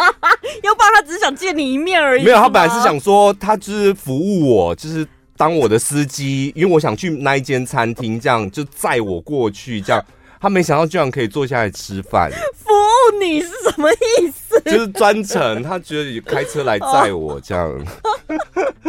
[0.63, 2.23] 要不然他只是想见你一面而已。
[2.23, 9.79] 没有，他本来是想说他就是服务我，就是当我的司机，因为我想去那一间餐厅，这样就载我过去。
[9.79, 10.03] 这样
[10.41, 12.29] 他没想到居然可以坐下来吃饭。
[12.31, 14.59] 服务你是什么意思？
[14.65, 17.85] 就是专程，他觉得开车来载我这样。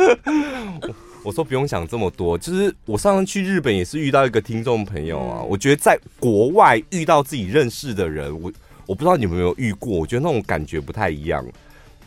[1.22, 5.42] 我说不用想这么多，就是我上次去日本也是遇到一个听众朋友啊。
[5.42, 8.50] 我觉得在国外遇到自己认识的人，我
[8.90, 11.46] 我不知道你们有没有遇过，我觉得那种感觉不太一样，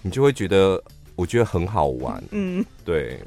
[0.02, 0.84] 你就会觉得
[1.16, 2.22] 我觉得很好玩。
[2.32, 3.22] 嗯，对，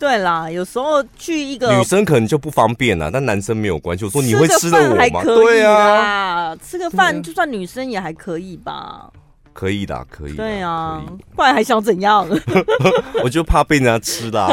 [0.00, 4.04] 对啦，有时候去一个女生可能就不方便了，但男生没有关系。
[4.04, 5.22] 我说你会吃的我吗？
[5.22, 9.08] 对啊，吃个饭就算女生也还可以吧。
[9.52, 10.34] 可以的，可以。
[10.34, 11.02] 对啊，
[11.36, 12.26] 不然还想怎样？
[13.22, 14.48] 我就怕被人家吃啦。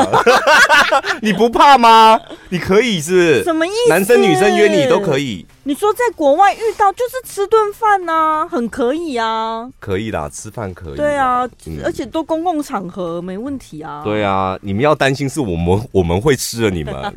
[1.21, 2.19] 你不怕吗？
[2.49, 3.43] 你可以是？
[3.43, 3.89] 什么意思？
[3.89, 5.45] 男生女生约你都可以。
[5.63, 9.69] 你说在国外遇到就是吃顿饭呐，很可以啊。
[9.79, 10.95] 可以啦，吃饭可以。
[10.95, 11.47] 对啊，
[11.83, 14.01] 而且都公共场合没问题啊。
[14.03, 16.93] 对啊，你们要担心是我们我们会吃了你们。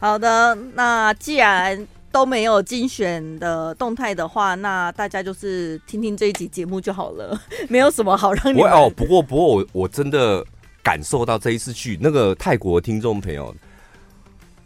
[0.00, 1.86] 好的，那既然。
[2.12, 8.70] 都没有精选的动态的话，那大家就是听听这一集节目就好了， 没有什么好让你们。
[8.70, 10.44] 哦，不过不过我我真的
[10.82, 13.54] 感受到这一次去那个泰国听众朋友，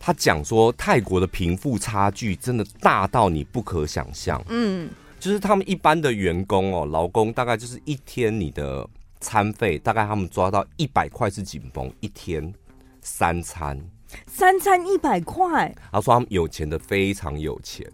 [0.01, 4.43] 他讲说泰国的贫富差距真的大到你不可想象。
[4.49, 8.87] 嗯，就是他们一般的员工哦，劳工大概就是一天你的
[9.21, 12.53] 餐费大概他们抓到一百块是紧绷，一天
[13.03, 13.81] 三餐。
[14.27, 17.87] 三餐一百块，他说他们有钱的非常有钱，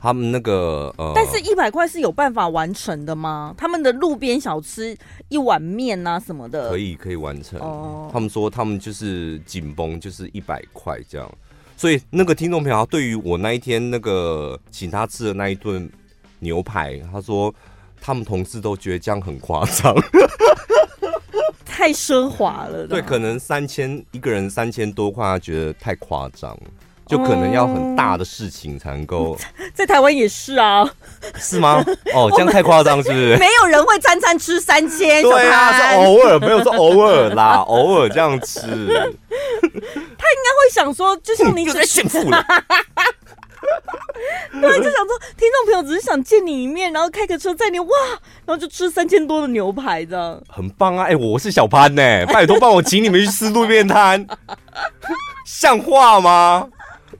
[0.00, 3.54] 他们那个呃，但是一百块是有办法完成的吗？
[3.56, 4.96] 他们的路边小吃
[5.28, 7.58] 一碗面啊什么的，可以可以完成。
[7.60, 11.30] 哦，他们说他们就是紧绷，就是一百块这样。
[11.76, 15.88] 所以那个听众朋友对于我那一天那个请他吃的那一顿
[16.40, 17.54] 牛排，他说
[18.00, 19.94] 他们同事都觉得这样很夸张。
[21.78, 26.58] 太奢华了，对，可能三千一个人三千多块，他觉得太夸张，
[27.06, 29.70] 就可能要很大的事情才能够、嗯。
[29.72, 30.84] 在台湾也是啊，
[31.36, 31.80] 是吗？
[32.12, 33.36] 哦， 这样太夸张是不是？
[33.36, 38.60] 没有人会餐餐吃三千，对啊，是偶尔，没有说偶尔啦， 偶尔这样吃。
[38.60, 42.44] 他应该会想说，就像你在炫富了。
[44.60, 47.88] 对，就想说，听众朋友只是想见你一面，然后开个车载你，哇，
[48.44, 51.04] 然后就吃三千多的牛排，这样很棒啊！
[51.04, 54.26] 哎、欸，我是小潘呢、欸， 拜托帮我请你们去吃路边摊，
[55.46, 56.66] 像话吗？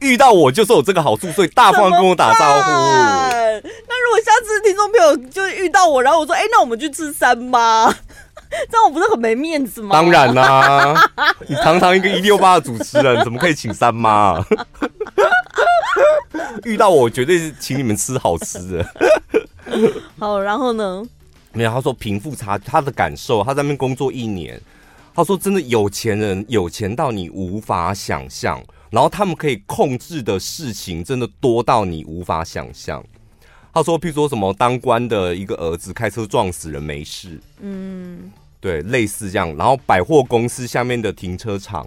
[0.00, 2.70] 遇到我就是有这个好处，所以大方跟我打招呼。
[3.60, 7.92] 那如果下次听众朋友就遇到我，然后我说，哎、欸，那我们去吃三妈，
[8.70, 9.90] 这样我不是很没面子吗？
[9.92, 10.94] 当然啦，
[11.46, 14.42] 你堂堂一个一六八的主持人，怎么可以请三妈？
[16.64, 18.86] 遇到我绝对是请你们吃好吃的。
[20.18, 21.02] 好，然后呢？
[21.52, 24.60] 没有，他说贫富差，他的感受，他在那边工作一年，
[25.14, 33.04] 他说真的有钱人有钱到你无法想象，然后他们可以控制的事情真的多到你无法想象。
[33.72, 39.56] 他说，譬如说什么当官的一个儿子开车撞死人没事，嗯，对，类似这样。
[39.56, 41.86] 然后百货公司下面的停车场。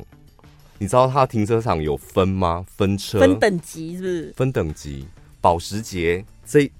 [0.77, 2.65] 你知道他停车场有分吗？
[2.75, 4.33] 分车分等级是不是？
[4.35, 5.05] 分等级，
[5.39, 6.71] 保时捷这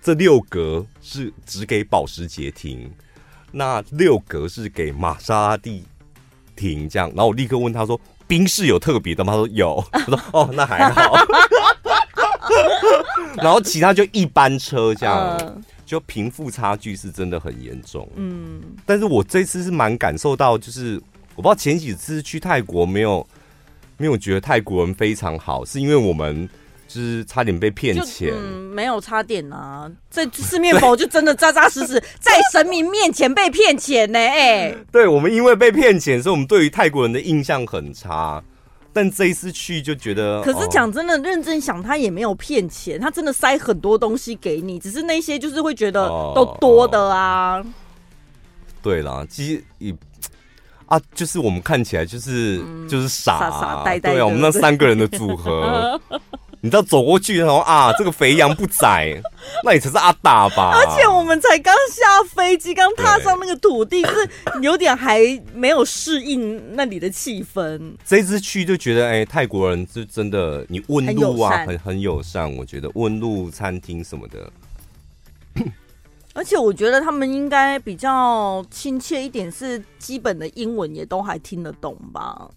[0.00, 2.90] 这六格是只给保时捷停，
[3.52, 5.84] 那六格是给玛莎拉蒂
[6.56, 7.08] 停，这样。
[7.10, 11.12] 然后我立刻问他说：“宾士有特别的吗？”他说：“有。”我说：“哦，那还好。”
[13.42, 18.08] 然后其他就一班车这样，就贫富差距是真的很严重。
[18.16, 21.00] 嗯，但是我这次是蛮感受到，就是
[21.34, 23.26] 我不知道前几次去泰国没有。
[23.96, 26.48] 没有觉得泰国人非常好，是因为我们
[26.88, 28.32] 就是差点被骗钱。
[28.34, 34.18] 嗯，没有差点啊，这四面佛就真的扎扎实实 在神明面前被骗钱呢。
[34.18, 38.42] 哎，对，我们因为被骗钱，所以我们对于泰国人的印象很差。
[38.94, 47.62] 但这一次去就觉得，可是讲真的，认真想，他也没有骗钱，他真的塞很多东西给你，只是那些就是会觉得都多的啊。
[48.80, 49.94] 对啦，其实也。
[50.86, 55.98] 啊，就是我们看起来就是、嗯、就是傻，傻傻呆呆，对啊，我们那三个人的组合。
[56.64, 59.14] 你知道走过去然后啊， 这个肥羊不宰，
[59.62, 60.72] 那你才是阿达吧？
[60.72, 64.30] 而且我们才刚下飞机，刚踏上那个土地，是
[64.62, 65.20] 有点还
[65.52, 67.92] 没有适应那里的气氛。
[68.06, 72.50] 这一次去就觉得，哎、欸，泰国人是真的，你问路啊，很很，很友善。
[72.56, 74.50] 我觉得问路、餐厅什么的，
[76.32, 82.48] 而且我觉得他们应该比较亲切一点，是基本的英文也都还听得懂吧。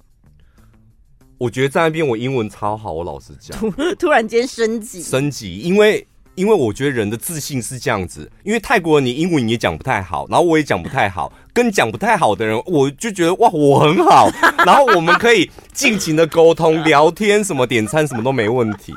[1.38, 14.30] 我觉得在那边我英文超好，我老实讲，突突然间升级升级，因为因为我觉得人的自信是这样子，因为泰国人你英文也讲不太好，然后我也讲不太好，跟讲不太好的人，我就觉得哇我很好，
[14.66, 18.94] 然后我们可以尽情的沟通聊天，什么点餐什么都没问题。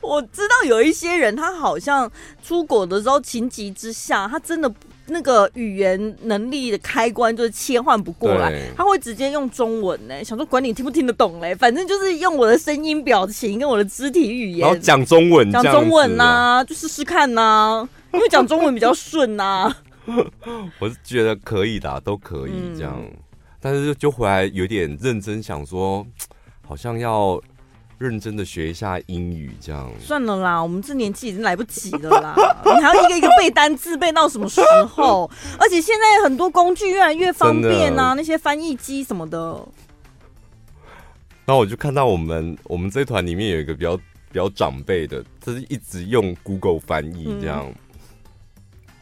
[0.00, 2.10] 我知道有一些人，他好像
[2.42, 4.72] 出国的时候情急之下，他真的。
[5.10, 19.76] 那个语言能力的开关就是切换不过来，他会直接用中文呢，想说管你听不听得懂嘞，反正就是用我的声音、表情跟我的肢体语言，然后讲中文，讲中文呐、啊，就试试看呐、啊，因为讲中文比较顺呐、啊。
[20.80, 23.12] 我是觉得可以的，都可以这样，嗯、
[23.60, 26.06] 但是就回来有点认真想说，
[26.66, 27.40] 好像要。
[28.00, 30.62] 认真的学一下英语，这样算了啦。
[30.62, 32.34] 我们这年纪已经来不及了啦，
[32.64, 34.58] 你还要一个一个背单字，背到什么时
[34.88, 35.30] 候？
[35.60, 39.54] 而且现在很多工具越来越方便啊，那些翻译机什么的。
[41.44, 47.66] 然后我就看到我们我们这团里面有一个比较比较长辈的，他是一直用 Google 翻译这样。
[47.68, 47.74] 嗯、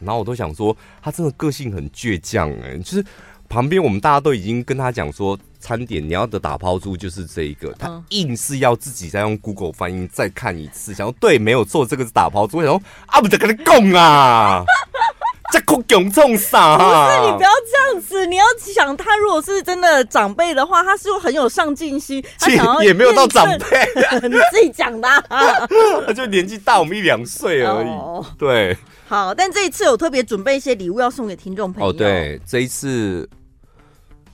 [0.01, 3.05] 然后我都想说，他真的个性很倔强哎，就是。
[3.47, 12.57] 旁边我们大家都已经跟他讲说，餐点你要的打抛猪就是这一个，他硬是要自己再用 Google 翻译再看一次，想说对，没有错，这个是打抛猪。
[12.57, 14.63] 我想说啊，不得跟你讲啊，
[15.51, 16.77] 这哭囧冲啥？
[16.77, 23.85] 不是你不要这样子，你要想他如果是真的长辈的话，他是很有上进心，他想要也没有到长辈，
[24.29, 25.67] 你自己讲的、啊，
[26.07, 27.89] 他就年纪大我们一两岁而已。
[27.89, 28.25] Oh.
[28.37, 31.89] 对，好，但这一次有特别准备一些礼物要送给听众朋友。
[31.89, 33.27] 哦，对，这一次。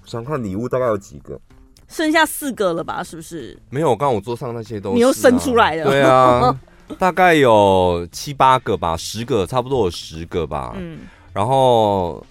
[0.05, 1.39] 想看礼物大概有几个？
[1.87, 3.03] 剩下四个了吧？
[3.03, 3.55] 是不是？
[3.69, 5.85] 没有，刚刚我桌上那些都、啊、你又生出来了。
[5.85, 6.59] 对啊，
[6.97, 10.73] 大概有七八个吧，十个差不多有十个吧。
[10.77, 12.25] 嗯，然后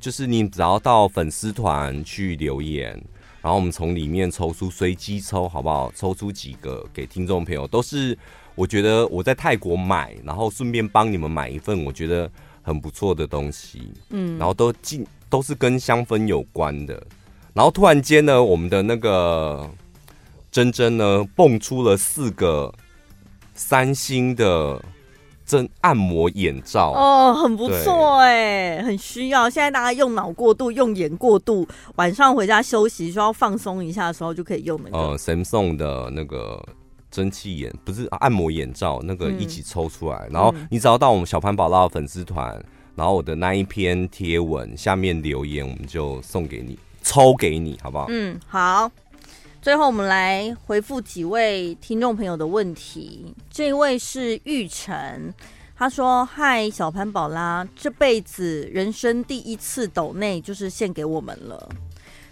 [0.00, 2.92] 就是你只要到粉丝团去留言，
[3.40, 5.92] 然后我们从里面抽出随机抽，好不好？
[5.94, 8.18] 抽出几个给听众朋友，都是
[8.56, 12.28] 我觉得我在泰国买，然后顺便帮你们买一份我觉得
[12.60, 13.92] 很不错的东西。
[14.10, 17.00] 嗯，然后都进都是跟香氛有关的。
[17.56, 19.66] 然后突然间呢，我们的那个
[20.52, 22.70] 珍珍呢，蹦出了四个
[23.54, 24.78] 三星的
[25.46, 29.48] 真按摩眼罩哦，很不错哎，很需要。
[29.48, 34.98] 现在大家用脑过度、用眼过度，晚上回家休息需要放松一下的时候，就可以用那个。
[34.98, 36.62] 呃，Samsung 的那个
[37.10, 40.26] 蒸汽眼不是按摩眼罩，那个一起抽出来。
[40.28, 42.62] 嗯、然后你只要到我们小潘宝拉的粉丝团，
[42.94, 46.78] 然后我的那一篇贴文下面留言，我们就送给你。
[47.06, 48.06] 抽给你，好不好？
[48.08, 48.90] 嗯，好。
[49.62, 53.32] 最后，我们来回复几位听众朋友的问题。
[53.48, 55.32] 这位是玉成，
[55.76, 61.68] 他说：“嗨，小潘宝拉，这辈子人生第一次抖内就是献给我们了。”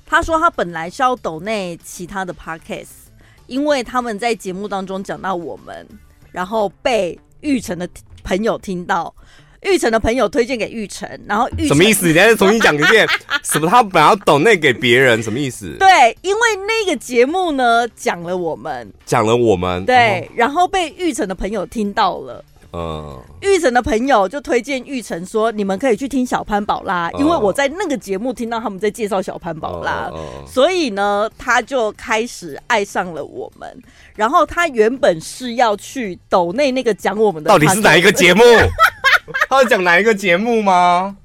[0.05, 3.07] 他说他本来是要抖内其他的 podcast，
[3.47, 5.87] 因为他们在节目当中讲到我们，
[6.33, 7.89] 然后被玉成的
[8.25, 9.15] 朋友听到。
[9.65, 12.07] 玉成的朋友推荐给玉成，然后玉成什么意思？
[12.09, 13.07] 你再重新讲一遍，
[13.43, 13.69] 什么？
[13.69, 15.77] 他本来要抖内给别人，什么意思？
[15.79, 30.11] 对，因为那个节目呢，讲了我们，讲了我们，对，然后被玉成的朋友听到了，嗯，玉成的朋友就推荐玉成说，你们可以去听小潘宝拉，因为我在那个节目听到他们在介绍小潘宝拉，
[30.47, 33.83] 所以呢，他就开始爱上了我们。
[34.15, 38.43] 然后他原本是要去抖内那个讲我们的，到底是哪一个节目？
[39.49, 41.17] 他要讲哪一个节目吗？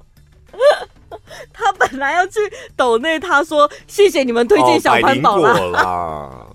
[1.52, 2.40] 他本来要去
[2.76, 6.46] 抖内，他说谢谢你们推荐小潘宝拉啦，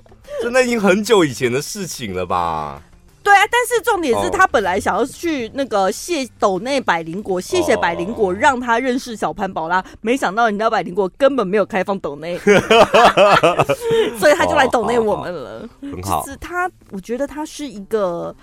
[0.42, 2.82] 真的已经很久以前的事情了吧？
[3.24, 12.38] 对啊，但是重点是他本来想要去那个谢抖内百灵果，谢谢百灵果让他认识小潘宝拉，没想到你知道百灵果根本没有开放抖内，
[14.20, 15.68] 所以他就来抖内我们了。
[15.82, 18.36] 很好，是他，我觉得他是一个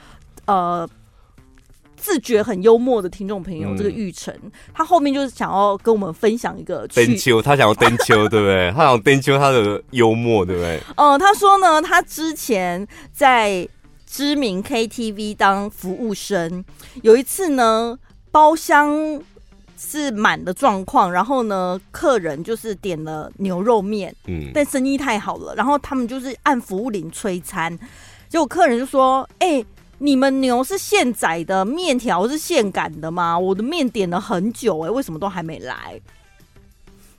[0.47, 0.88] 呃。
[2.03, 4.35] 自觉很幽默的听众朋友，嗯、这个玉成，
[4.75, 8.71] 他后面就是想要跟我们分享一个登秋，他想要登秋，对不对？
[8.75, 10.81] 他想要登秋他的幽默，对不对？
[10.96, 13.69] 嗯，他说呢，他之前在
[14.05, 16.65] 知名 KTV 当服务生，
[17.03, 17.96] 有一次呢，
[18.33, 19.23] 包厢
[19.79, 27.79] 是满的状况，然后呢，客人就是点了牛肉面，嗯，但生意太好了，然后他们就是按服务铃催餐，
[28.29, 29.67] 结果客人就说：“哎、欸，
[30.05, 33.38] 你们牛是现宰的，面条是现擀的吗？
[33.38, 36.00] 我的面点了很久、欸，哎，为什么都还没来？”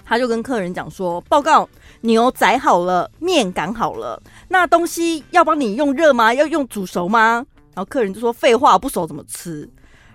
[0.03, 1.67] 他就跟客人讲说：“报告，
[2.01, 6.33] 牛宰好了，面擀好了，那东西要帮你用热吗？
[6.33, 9.67] 要用煮熟吗？”然后客人就说：“废话，不熟怎么吃？”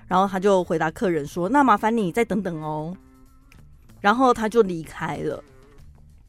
[0.06, 2.94] 然后他就回答客人说：“那麻烦你再等等哦。”
[3.98, 5.42] 然后他就离开了。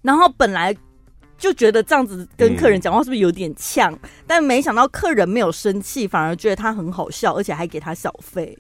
[0.02, 0.74] 然后本来
[1.40, 3.92] 就觉得这样子跟客人讲话是不是有点呛？
[3.94, 8.56] 嗯、但没想到客人没有生气，反而觉得他很好笑，而且还给他小费。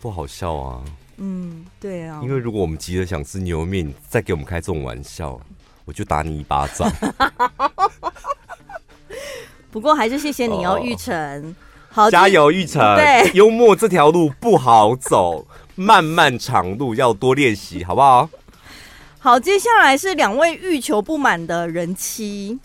[0.00, 0.84] 不好笑啊！
[1.16, 2.20] 嗯，对啊。
[2.22, 5.40] 因为如果我们急着想吃牛肉面，你再给我们开这种玩笑，
[5.84, 6.92] 我就打你一巴掌。
[9.70, 11.14] 不过还是谢谢你哦，玉成。
[11.14, 11.54] 哦
[11.94, 12.80] 好，加油，玉成！
[12.96, 18.30] 对，幽默这条路不好走，漫漫长路要多练习，好不好？
[19.24, 22.58] 好，接下来是两位欲求不满的人妻，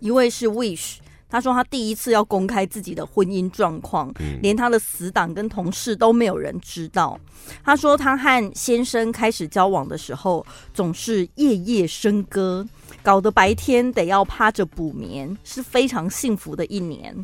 [0.00, 0.96] 一位是 Wish，
[1.30, 7.16] 他说他第一次要公开自己的婚姻状况，嗯、连他的死党跟同事都没有人知道。
[7.62, 12.66] 他说他和先生开始交往的时候，总是夜夜笙歌。
[13.04, 17.14] 搞得白天得要趴着补眠，是非常幸福的一年。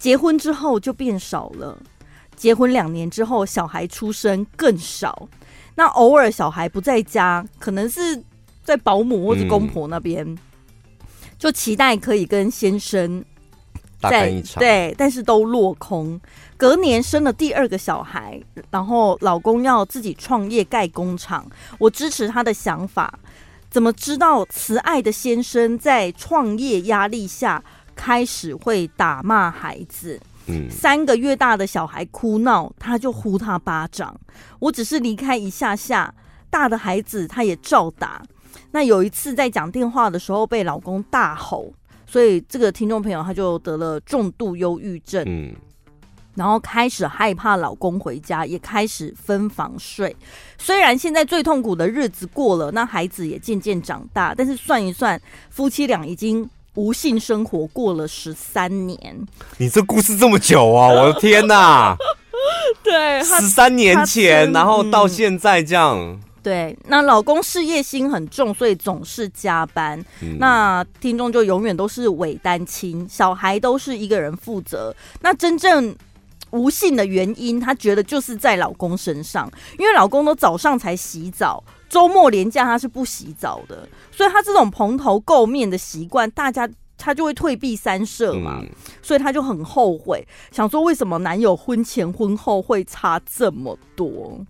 [0.00, 1.80] 结婚之后就变少了，
[2.34, 5.28] 结婚两年之后小孩出生更少。
[5.74, 8.22] 那偶尔小孩不在家，可能是
[8.62, 10.38] 在保姆或者公婆那边，嗯、
[11.38, 13.24] 就期待可以跟先生
[14.00, 14.60] 在一场。
[14.60, 16.20] 对，但是都落空。
[16.56, 21.44] 隔年生了第二个小孩，然后老公要自己创业盖工厂，
[21.78, 23.18] 我支持他的想法。
[23.68, 27.64] 怎么知道慈爱的先生在创业压力下
[27.96, 30.20] 开始会打骂孩子？
[30.46, 34.18] 嗯，三个月大的小孩哭闹，他就呼他巴掌。
[34.58, 36.14] 我只是离开一下下，
[36.50, 38.22] 大的孩子他也照打。
[38.70, 41.72] 那有一次在讲电话的时候被老公大吼，
[42.06, 45.24] 所以这个听众朋友他就得了重度忧郁症。
[45.26, 45.54] 嗯。
[46.34, 50.16] 然后开始害怕老公回家，也开始分房睡。
[50.56, 55.20] 虽然现在最痛苦的日子过了，那孩子也渐渐长大，但是算一算，
[55.50, 58.98] 夫妻俩已经无性生活过了十三年。
[59.58, 60.88] 你这故事这么久啊！
[60.94, 61.96] 我的天哪！
[62.82, 66.20] 对，十三年前，然后到现在这样。
[66.42, 69.98] 对，那老公事业心很重，所以总是加班。
[70.20, 74.94] 嗯、那听众就永远都是伪单亲，小孩都是一个人负责。
[75.20, 75.94] 那真正。
[76.50, 86.66] 无性的原因，她觉得就是在老公身上，因为老公都早上才洗澡，周末连假他是不洗澡的，所以他这种蓬头垢面的习惯，大家
[86.96, 88.70] 他就会退避三舍嘛，嗯、
[89.02, 94.40] 所以他就很后悔，想说为什么男友婚前婚后会差这么多。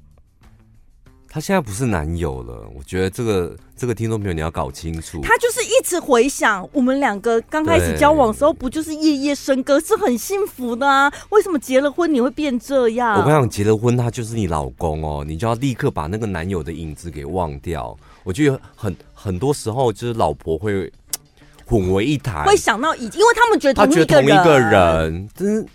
[1.34, 5.18] 他现在不是男友了，我觉得这个这个听众朋友你要搞清楚。
[5.22, 11.10] 他就是一直回想我们两个刚开始交往的时候，不就是夜夜笙歌，是很幸福的啊？
[11.30, 13.18] 为什么结了婚你会变这样？
[13.18, 17.96] 我跟你讲，结了婚他就是你老公哦，你就要立刻把那个男友的影子给忘掉。
[18.24, 20.92] 我觉得很很多时候就是老婆会
[21.64, 25.66] 混为一谈，会想到以，因为他们觉得他觉得同一个人，真是。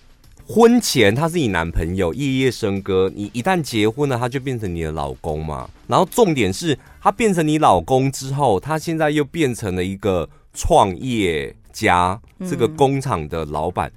[0.49, 3.11] 婚前他是你男朋友，夜夜笙歌。
[3.13, 5.69] 你一旦结婚了，他就变成你的老公嘛。
[5.87, 12.17] 然后重点是他变成你老公之后，他现在又变成了一个创业家，
[12.49, 13.89] 这个工厂的老板。
[13.89, 13.93] 嗯、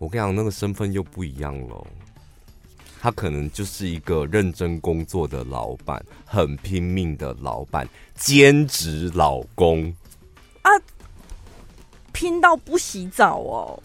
[0.00, 1.86] 我跟你讲，那个身份又不一样了。
[3.00, 9.94] 他可能就是一个认真工作的老板，很拼命的老板，兼职老公
[10.62, 10.70] 啊，
[12.12, 13.82] 拼到不洗澡哦。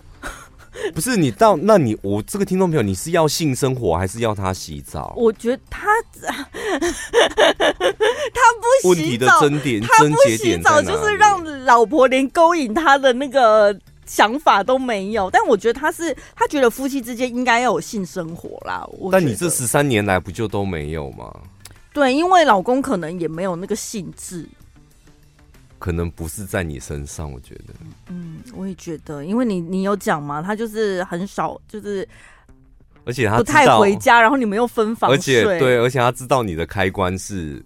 [0.94, 5.14] 不是你到，那你我这个听众朋友，你是要性生活还是要他洗澡？
[5.18, 5.88] 我觉得他
[8.34, 15.30] 他不洗澡，问题的真点，他不洗澡就是让老婆连勾引他的那个想法都没有。
[15.32, 18.88] 但我觉得他是他觉得夫妻之间应该要有性生活啦。
[19.12, 21.34] 但你这十三年来不就都没有吗？
[21.92, 24.48] 对，因为老公可能也没有那个兴致。
[25.80, 27.74] 可能不是在你身上，我觉得。
[28.10, 32.08] 嗯，我也觉得，因为你你有讲嘛，他就是很少，就是，
[33.06, 37.64] 而且他不太回家，然后你们又分房睡，而且对，而且他知道你的开关是，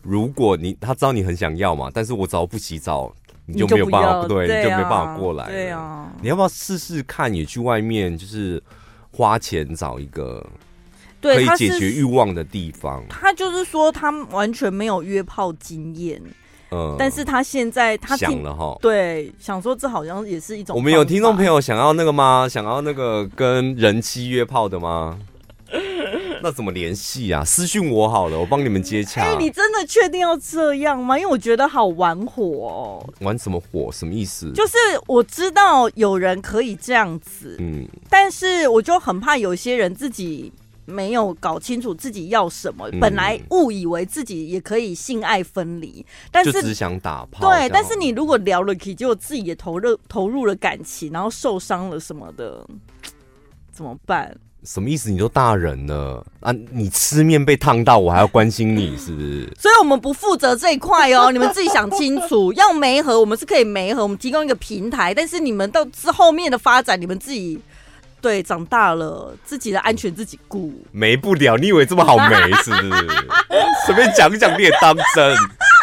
[0.00, 3.12] 如果你他知道你很想要嘛，但是我只要不洗澡，
[3.46, 7.30] 你就没有办法，对，你就没办法过来，对啊，你要不要试试看？
[7.32, 8.62] 你去外面就是
[9.10, 10.46] 花钱找一个
[11.20, 13.04] 对可以解决欲望的地方。
[13.08, 16.22] 他就是说，他完全没有约炮经验。
[16.70, 20.76] 嗯，但是他现在他想了哈，对，想说这好像也是一种。
[20.76, 22.48] 我们有听众朋友想要那个吗？
[22.48, 25.18] 想要那个跟人妻约炮的吗？
[26.42, 27.44] 那怎么联系啊？
[27.44, 29.20] 私讯我好了，我帮你们接洽。
[29.20, 31.18] 哎、欸，你真的确定要这样吗？
[31.18, 33.06] 因为我觉得好玩火哦。
[33.20, 33.92] 玩什么火？
[33.92, 34.50] 什么意思？
[34.52, 40.50] 就是我知道有人可以这样子，嗯，但是我就很怕有些人自己
[40.84, 47.48] 没有搞清楚自己要什么，嗯、本来误以为自己也可以性爱分离，但是只想打炮。
[47.48, 52.66] 对，但是你如果聊了，结果自己也投入投入了感情，然后受伤了什么的，
[53.72, 54.36] 怎么办？
[54.62, 55.10] 什么意思？
[55.10, 56.52] 你都大人了啊！
[56.70, 59.50] 你吃面被烫到，我还要关心你， 是不是？
[59.58, 62.52] 所以我们不负责这一块哦， 你们自己想清楚。
[62.52, 67.58] 要媒合，我们是可以媒合，我们提供一个平台，但是你们到之后面的发展，你们自己。
[68.20, 70.72] 对，长大了，自己的安全自己顾。
[70.92, 72.34] 没不了，你以为这么好没？
[72.62, 73.06] 是不是？
[73.86, 75.36] 随便讲讲你也当真？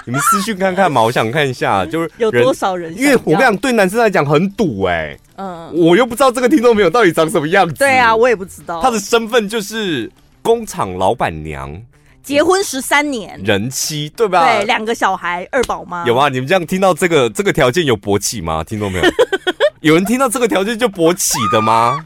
[0.06, 2.96] 你们私讯看看嘛，我想看一下， 就是有多少人？
[2.98, 5.20] 因为我跟你讲，对男生来讲很堵哎、欸。
[5.36, 5.72] 嗯。
[5.74, 7.74] 我又不知道这个听众朋友到底长什么样子。
[7.76, 8.82] 对啊，我也不知道。
[8.82, 10.10] 他的身份就是
[10.42, 11.82] 工厂老板娘，
[12.24, 14.46] 结婚十三年，人妻对吧？
[14.46, 16.06] 对，两个小孩，二宝妈。
[16.06, 16.30] 有吗？
[16.30, 18.64] 你们这样听到这个这个条件有勃起吗？
[18.64, 19.10] 听众朋友，
[19.82, 22.06] 有人听到这个条件就勃起的吗？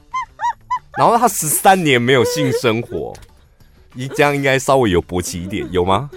[0.97, 3.13] 然后他十三年没有性生活，
[3.93, 6.09] 你这样应该稍微有勃起一点，有吗？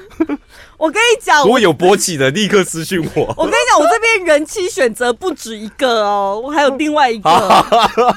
[0.77, 3.35] 我跟你讲，如果有勃起的，立刻私讯我。
[3.37, 7.31] 我跟你讲，我这边人妻选择不止一个哦，我还有另外一个。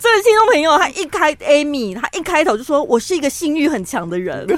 [0.00, 4.46] 这位听众朋友，他一开 Amy，他一开头就说：“我是一个性欲很强的人。”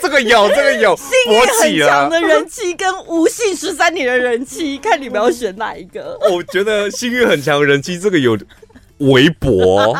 [0.00, 6.16] 这个有，这个有，性欲很强的人妻跟无性十三年的人妻，看你们要选哪一个？
[6.30, 8.38] 我觉得性欲很强的人妻这个有。
[8.98, 9.96] 微博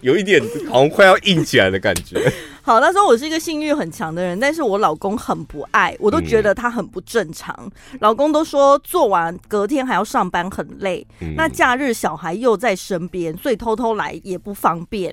[0.00, 2.20] 有一点好像快要硬起来的感觉。
[2.64, 7.52] 好，他说我是一个性欲很强的人，但是我老公很不爱，我都觉得他很不正常。
[7.92, 15.12] 嗯、老公都说做完隔天还要上班很累，嗯、那假日小孩又在身边，所以偷偷来也不方便。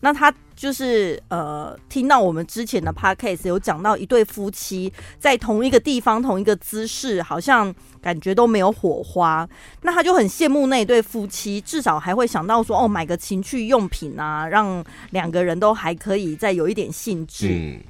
[0.00, 9.48] 那他就是呃，听到我们之前的 podcast 有讲到一对夫妻在同一个地方同一个姿势，好像感觉都没有火花。
[9.82, 17.48] 那他就很羡慕那一对夫妻，至少还会想到说，哦，买个情趣用品啊，让两个人都还可以再有一点兴致。
[17.48, 17.80] 嗯。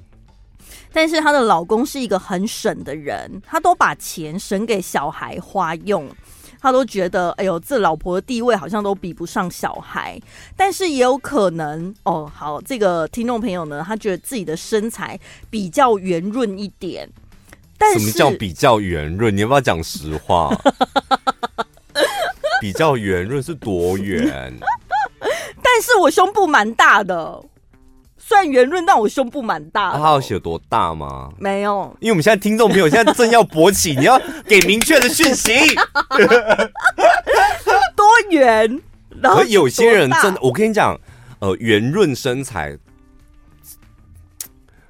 [0.92, 6.08] 但是她的老公是一个很省的人，他都把钱省给小孩花用。
[6.60, 10.20] 他都觉得，哎呦，这老婆的地位好像都比不上小孩，
[10.56, 12.30] 但是也有可能哦。
[12.34, 17.08] 好，这个听众朋友呢，他觉得自己的身材比较圆润一点。
[17.78, 19.34] 但是什么叫比较圆润？
[19.34, 20.54] 你要不要讲实话？
[22.60, 24.54] 比较圆润是多圆？
[25.62, 27.42] 但是我胸部蛮大的。
[28.30, 29.98] 算圆润，但我胸部蛮大的。
[29.98, 31.28] 他有写多大吗？
[31.36, 34.16] 没有，因为我们现在听众朋友现在正要勃起， 你要
[34.46, 35.52] 给明确的讯息。
[37.96, 38.80] 多圆，
[39.20, 40.96] 然后有些人真的，我跟你讲，
[41.40, 42.78] 呃，圆润身材，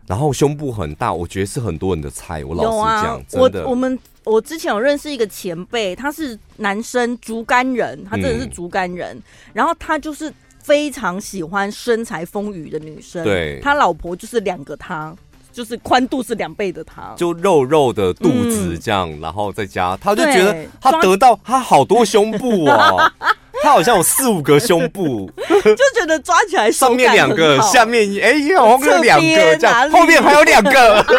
[0.06, 2.44] 然后胸部很大，我觉得是很多人的菜。
[2.44, 9.22] 我老实讲，啊、真的，我我们我之前有认识一个前辈，他是男生，竹竿人，他真的是竹竿人，嗯、
[9.54, 10.30] 然后他就是。
[10.62, 15.14] 非常喜欢身材丰腴的女生，对，他老婆就是两个他，
[15.52, 23.10] 就是宽度是两倍的他，就肉肉的肚子这样，嗯、然后再加，他就觉得他得到他好多胸部哦，
[23.62, 31.04] 他好像有四五个胸部，就觉得抓起来上面两个，下面哎好像有两个这样，后面还有两个。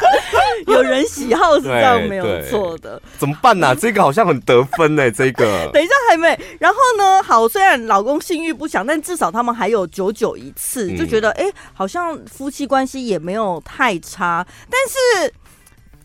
[0.66, 3.74] 有人喜好是这样没有错的，怎么办呢、啊？
[3.78, 5.10] 这个好像很得分呢、欸。
[5.10, 6.28] 这个 等一下还没。
[6.58, 7.22] 然后呢？
[7.22, 14.46] 好，虽然老公性欲不强，但至少他们还有久久一次，就觉得哎、嗯欸，好像夫妻关系也没有太差。
[14.70, 15.32] 但是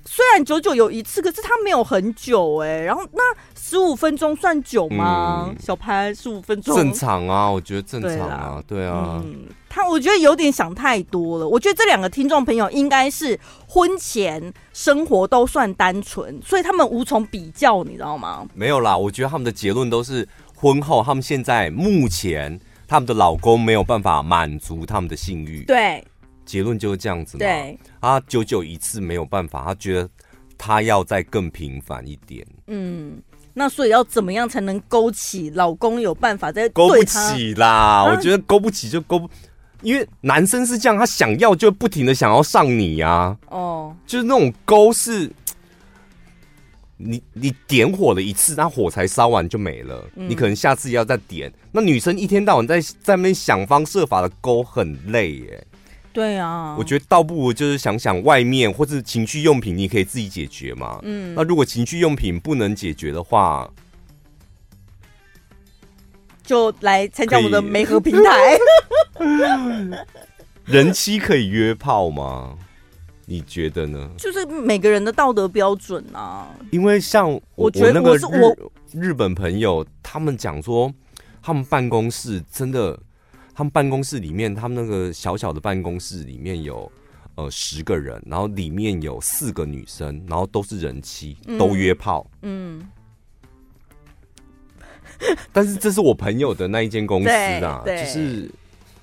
[0.05, 2.83] 虽然久久有一次，可是他没有很久哎、欸。
[2.83, 3.23] 然后那
[3.71, 5.45] 十五分钟算久吗？
[5.47, 9.23] 嗯、小潘，十五分钟正常啊，我觉得正常啊，对，啊。
[9.23, 11.47] 嗯他我觉得有点想太多了。
[11.47, 18.45] 我觉得这两个听众朋友应该是婚前生活都算单纯，所以他们无从比较，你知道吗？
[18.53, 25.63] 没有啦，我觉得他们的结论都是婚后，他们现在目前他们的老公没有办法满足他们的性欲。
[25.63, 26.05] 对，
[26.43, 27.39] 结论就是这样子嘛。
[27.39, 30.09] 对，啊久久一次没有办法，他觉得
[30.57, 32.45] 他要再更频繁一点。
[32.67, 33.21] 嗯。
[33.53, 37.67] 那所以要怎么样才能勾起老公有办法在勾不起啦？
[37.67, 39.29] 啊、我觉得勾不起就勾不。
[39.81, 43.93] 因为男生是这样，他想要就不停的想要上你呀、啊，哦，oh.
[44.05, 45.27] 就是那种勾是，
[46.97, 51.51] 你你点火了一次，那火才烧完就没了，嗯、你可能下次要再点。
[51.71, 55.67] 那女生一天到晚在在那边想方设法的勾，很累耶。
[56.13, 60.99] 对啊，我觉得倒不如就是想想外面或者情趣用品，你可以自己解决嘛。
[61.03, 63.71] 嗯，那如果情趣用品不能解决的话。
[66.43, 68.57] 就来参加我们的媒合平台。
[70.65, 72.57] 人妻可以约炮吗？
[73.25, 74.09] 你觉得呢？
[74.17, 76.49] 就是每个人的道德标准啊。
[76.71, 78.53] 因为像我，我觉得我是我
[78.91, 80.91] 日本朋友，他们讲说，
[81.41, 82.99] 他们办公室真的，
[83.61, 86.91] 他们办公室里面，他们那个小小的办公室里面有
[87.35, 92.25] 呃十个人，然后里面有四个女生，然后都是人妻，都约炮。
[92.41, 92.79] 嗯。
[92.79, 92.89] 嗯
[95.53, 98.49] 但是这是我朋友的那一间公司啊，就是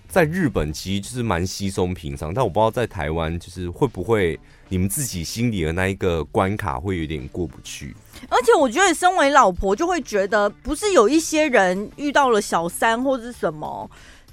[0.09, 4.37] 在日本其实就是蛮稀松平常，但我不知道在台湾就是会不会
[4.69, 7.95] 你们自己心里的那一个关卡会有点过不去。
[8.29, 13.89] 而且我觉得身为老婆就会觉得，不是有一些人遇到了小三或是什么，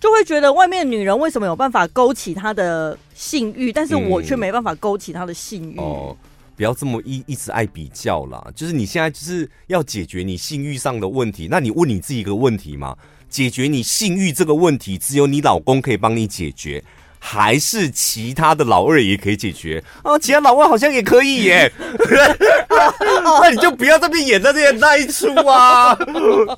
[0.06, 5.80] 就会觉得外面女人为什么有办法勾起他的性欲，但是我却没办法勾起他的性欲。
[5.80, 6.16] 哦
[6.56, 12.96] 不要这么一一直爱比较啦，就是你现在就是要解决你性欲上的问题，那你问你自己一个问题嘛？
[13.28, 16.82] 解决你性欲这个问题，只有你老公可以帮你解决，
[17.28, 19.84] 还是其他的老二也可以解决？
[20.04, 21.72] 啊，其他老二好像也可以耶，
[23.42, 25.96] 那你就不要这边演在这些那一出啊，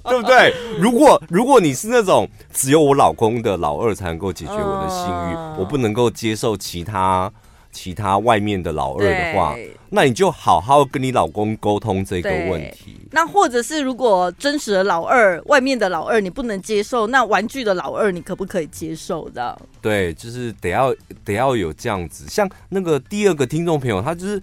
[0.10, 0.54] 对不对？
[0.78, 7.32] 如果如果你是那种只有我老公的老二才能够解决我的性欲，我不能够接受其他。
[7.78, 9.56] 其他外面的老二的话，
[9.92, 12.98] 那你就好好跟你老公沟通这个问题。
[13.12, 19.30] 那或者是如果真实的老二，外面的老二你不能接受，那玩具的老二你可不可以接受？
[19.30, 19.56] 的？
[19.80, 20.92] 对，就是得要
[21.24, 22.26] 得要有这样子。
[22.28, 24.42] 像那个第二个听众朋友，她就是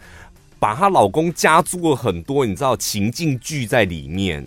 [0.60, 4.46] 把她老公加注了很多，你知道情境剧在里面。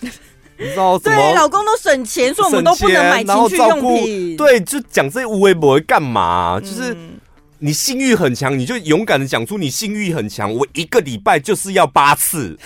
[0.60, 0.98] 你知道？
[0.98, 4.36] 对，老公都省钱，说我们都不能买情趣用品。
[4.36, 6.60] 对，就讲这些无微博会干嘛？
[6.60, 6.92] 就是。
[6.92, 7.18] 嗯
[7.62, 10.50] 你性欲很强，你就勇敢的讲出你性欲很强。
[10.52, 12.58] 我一个礼拜就是要八次，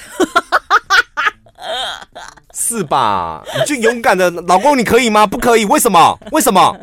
[2.55, 3.43] 是吧？
[3.59, 5.27] 你就勇敢的，老公，你可以吗？
[5.27, 5.65] 不可以？
[5.65, 6.17] 为什么？
[6.31, 6.79] 为什么？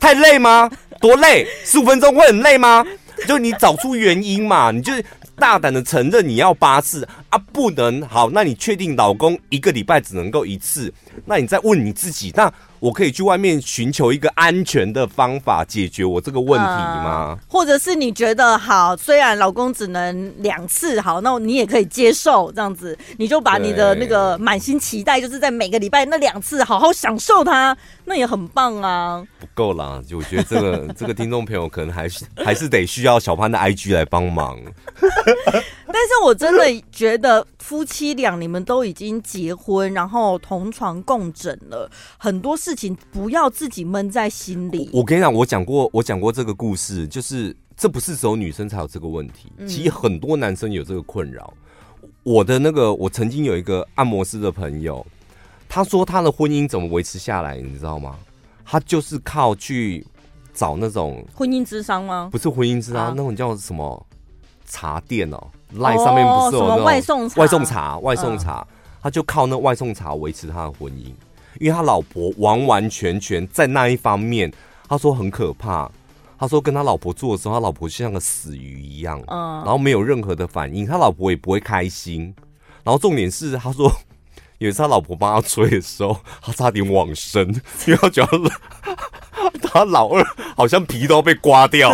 [0.00, 0.70] 太累吗？
[0.98, 1.46] 多累？
[1.62, 2.82] 十五分钟会很累吗？
[3.28, 4.90] 就你找出原因嘛，你就
[5.36, 8.30] 大胆的承认你要八次啊，不能好？
[8.30, 10.90] 那你确定老公一个礼拜只能够一次？
[11.26, 12.50] 那你再问你自己，那。
[12.82, 17.38] 我可以去外面寻求一个安全的方法解决我这个问题吗？
[17.38, 29.22] 嗯，或者是你觉得好，虽然老公只能两次，好，那你也可以接受这样子，你就把你的那个满心期待，就是在每个礼拜那两次好好享受它，那也很棒啊。
[29.38, 34.58] 不够啦，就我觉得这个 这个听众朋友可能还是还是得需要小潘的 IG 来帮忙。
[35.92, 41.88] 但是我真的觉得夫妻俩你们都已经结婚，然后同床共枕了，
[42.18, 42.72] 很多事。
[42.74, 44.88] 情不要自己闷在心里。
[44.94, 51.52] 我跟你讲，我讲过，我讲过这个故事，就是这不是只有女生才有这个问题，其实很多男生有这个困扰。
[52.22, 55.06] 我的那个，我曾经有一个按摩师的朋友，
[55.68, 58.16] 他说他的婚姻怎么维持下来，你知道吗？
[58.64, 60.04] 他就是靠去
[60.54, 62.30] 找那种婚姻智商吗？
[62.32, 64.06] 不是婚姻智商，啊、那种叫什么
[64.72, 65.38] 茶店哦
[65.76, 68.66] ，Line 上面不是有那种外送外送茶，外送茶，
[69.02, 71.12] 他就靠那外送茶维持他的婚姻。
[71.60, 74.50] 因为他老婆完完全全在那一方面，
[74.88, 75.88] 他说很可怕。
[76.38, 82.34] 他说跟他老婆做的时候，他老婆就像个死鱼一样，嗯，然后没有任何的反应，他老婆也不会开心。
[82.82, 83.92] 然后重点是，他说
[84.58, 87.46] 有一次他老婆帮他吹的时候，他差点往生，
[87.86, 88.50] 因为他觉得
[89.62, 90.24] 他老二
[90.56, 91.92] 好像皮都要被刮掉。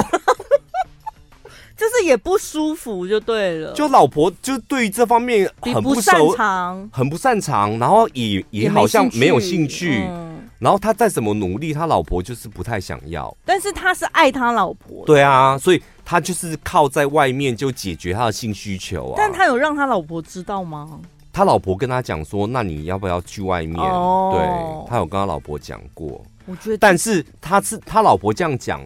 [1.79, 3.73] 就是也不舒服，就对了。
[3.73, 10.03] 就老婆就对于这方面很不擅长，很不擅长，然后也也好像没有兴趣。
[10.09, 13.33] 嗯、然后他再怎么努力，他老婆就是不太想要。
[13.45, 19.15] 但是他是爱他老婆，对啊，所以他就是靠在外面就解决他的性需求啊。
[19.17, 20.99] 但他有让他老婆知道吗？
[21.33, 26.21] 他老婆跟他讲说：“那你要不要去外面？”哦、对，他有跟他老婆讲过。
[26.47, 28.85] 我觉得，但是他是他老婆这样讲。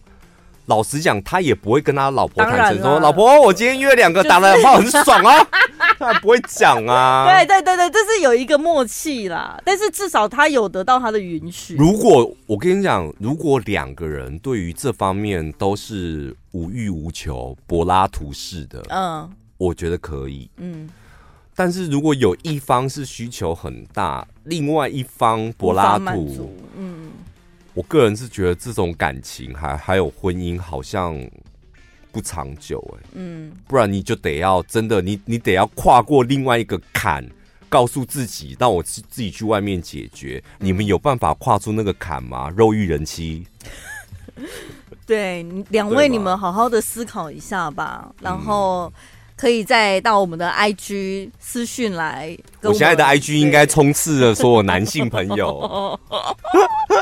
[0.67, 5.49] 老实讲，他也不会跟他老婆坦诚说：“老婆，我今天约两个打了两炮，很爽啊。
[5.99, 7.27] ”他不会讲啊。
[7.27, 9.61] 对对对对，这是有一个默契啦。
[9.65, 11.75] 但是至少他有得到他的允许。
[11.77, 20.49] 如果我跟你讲，如果两个人对于这方面都是无欲无求、柏拉图式的，嗯，我觉得可以。
[20.59, 20.89] 嗯，
[21.57, 27.02] 但是如果有一方是需求很大，另外一方柏拉图，嗯。
[27.75, 31.19] 我个人是觉得这种感情还还有婚姻好像
[32.11, 37.27] 不长久哎、欸，嗯，不然你就得要真的你你得要跨过另外一个坎，
[37.69, 40.43] 告诉自己让我自自己去外面解决。
[40.59, 42.51] 嗯、你们有办法跨出那个坎吗？
[42.57, 43.47] 肉欲人妻，
[45.07, 48.93] 对，两位你们好好的思考一下吧，然后。
[49.43, 52.69] 可以再到我们的 IG 私讯来我。
[52.69, 56.95] 我现在的 IG 应该充斥了所有男性朋友， 不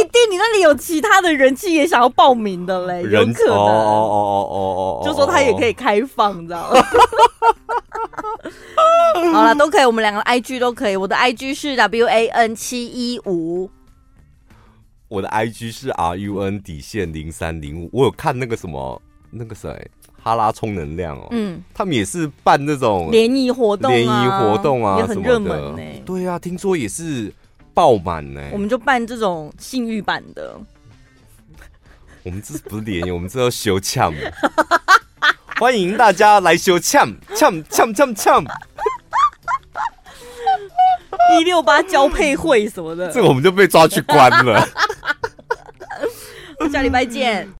[0.10, 6.80] 定，你那里有其他的人气也想要报名的嘞，有可能哦哦哦哦哦，就说他也可以开放，你知道吗？
[9.34, 10.96] 好了，都可以，我们两个 IG 都可以。
[10.96, 13.70] 我的 IG 是 WAN 七一五，
[15.08, 17.90] 我的 IG 是 RUN 底线零三零五。
[17.92, 19.90] 我有看那个什么，那个谁。
[20.26, 25.82] 哈拉充能量哦，嗯，他们也是办那种联谊活动，联谊活动啊，也很热门呢。
[26.04, 27.32] 对呀，听说也是
[27.72, 28.42] 爆满呢。
[28.52, 30.58] 我们就办这种性欲版的。
[32.24, 34.12] 我们这不是联谊，我们这要修枪。
[35.60, 38.44] 欢迎大家来修枪，枪枪枪枪。
[41.38, 44.68] 一六八交配会什么的，这个我们就被抓去关了。
[46.72, 47.48] 下礼拜见。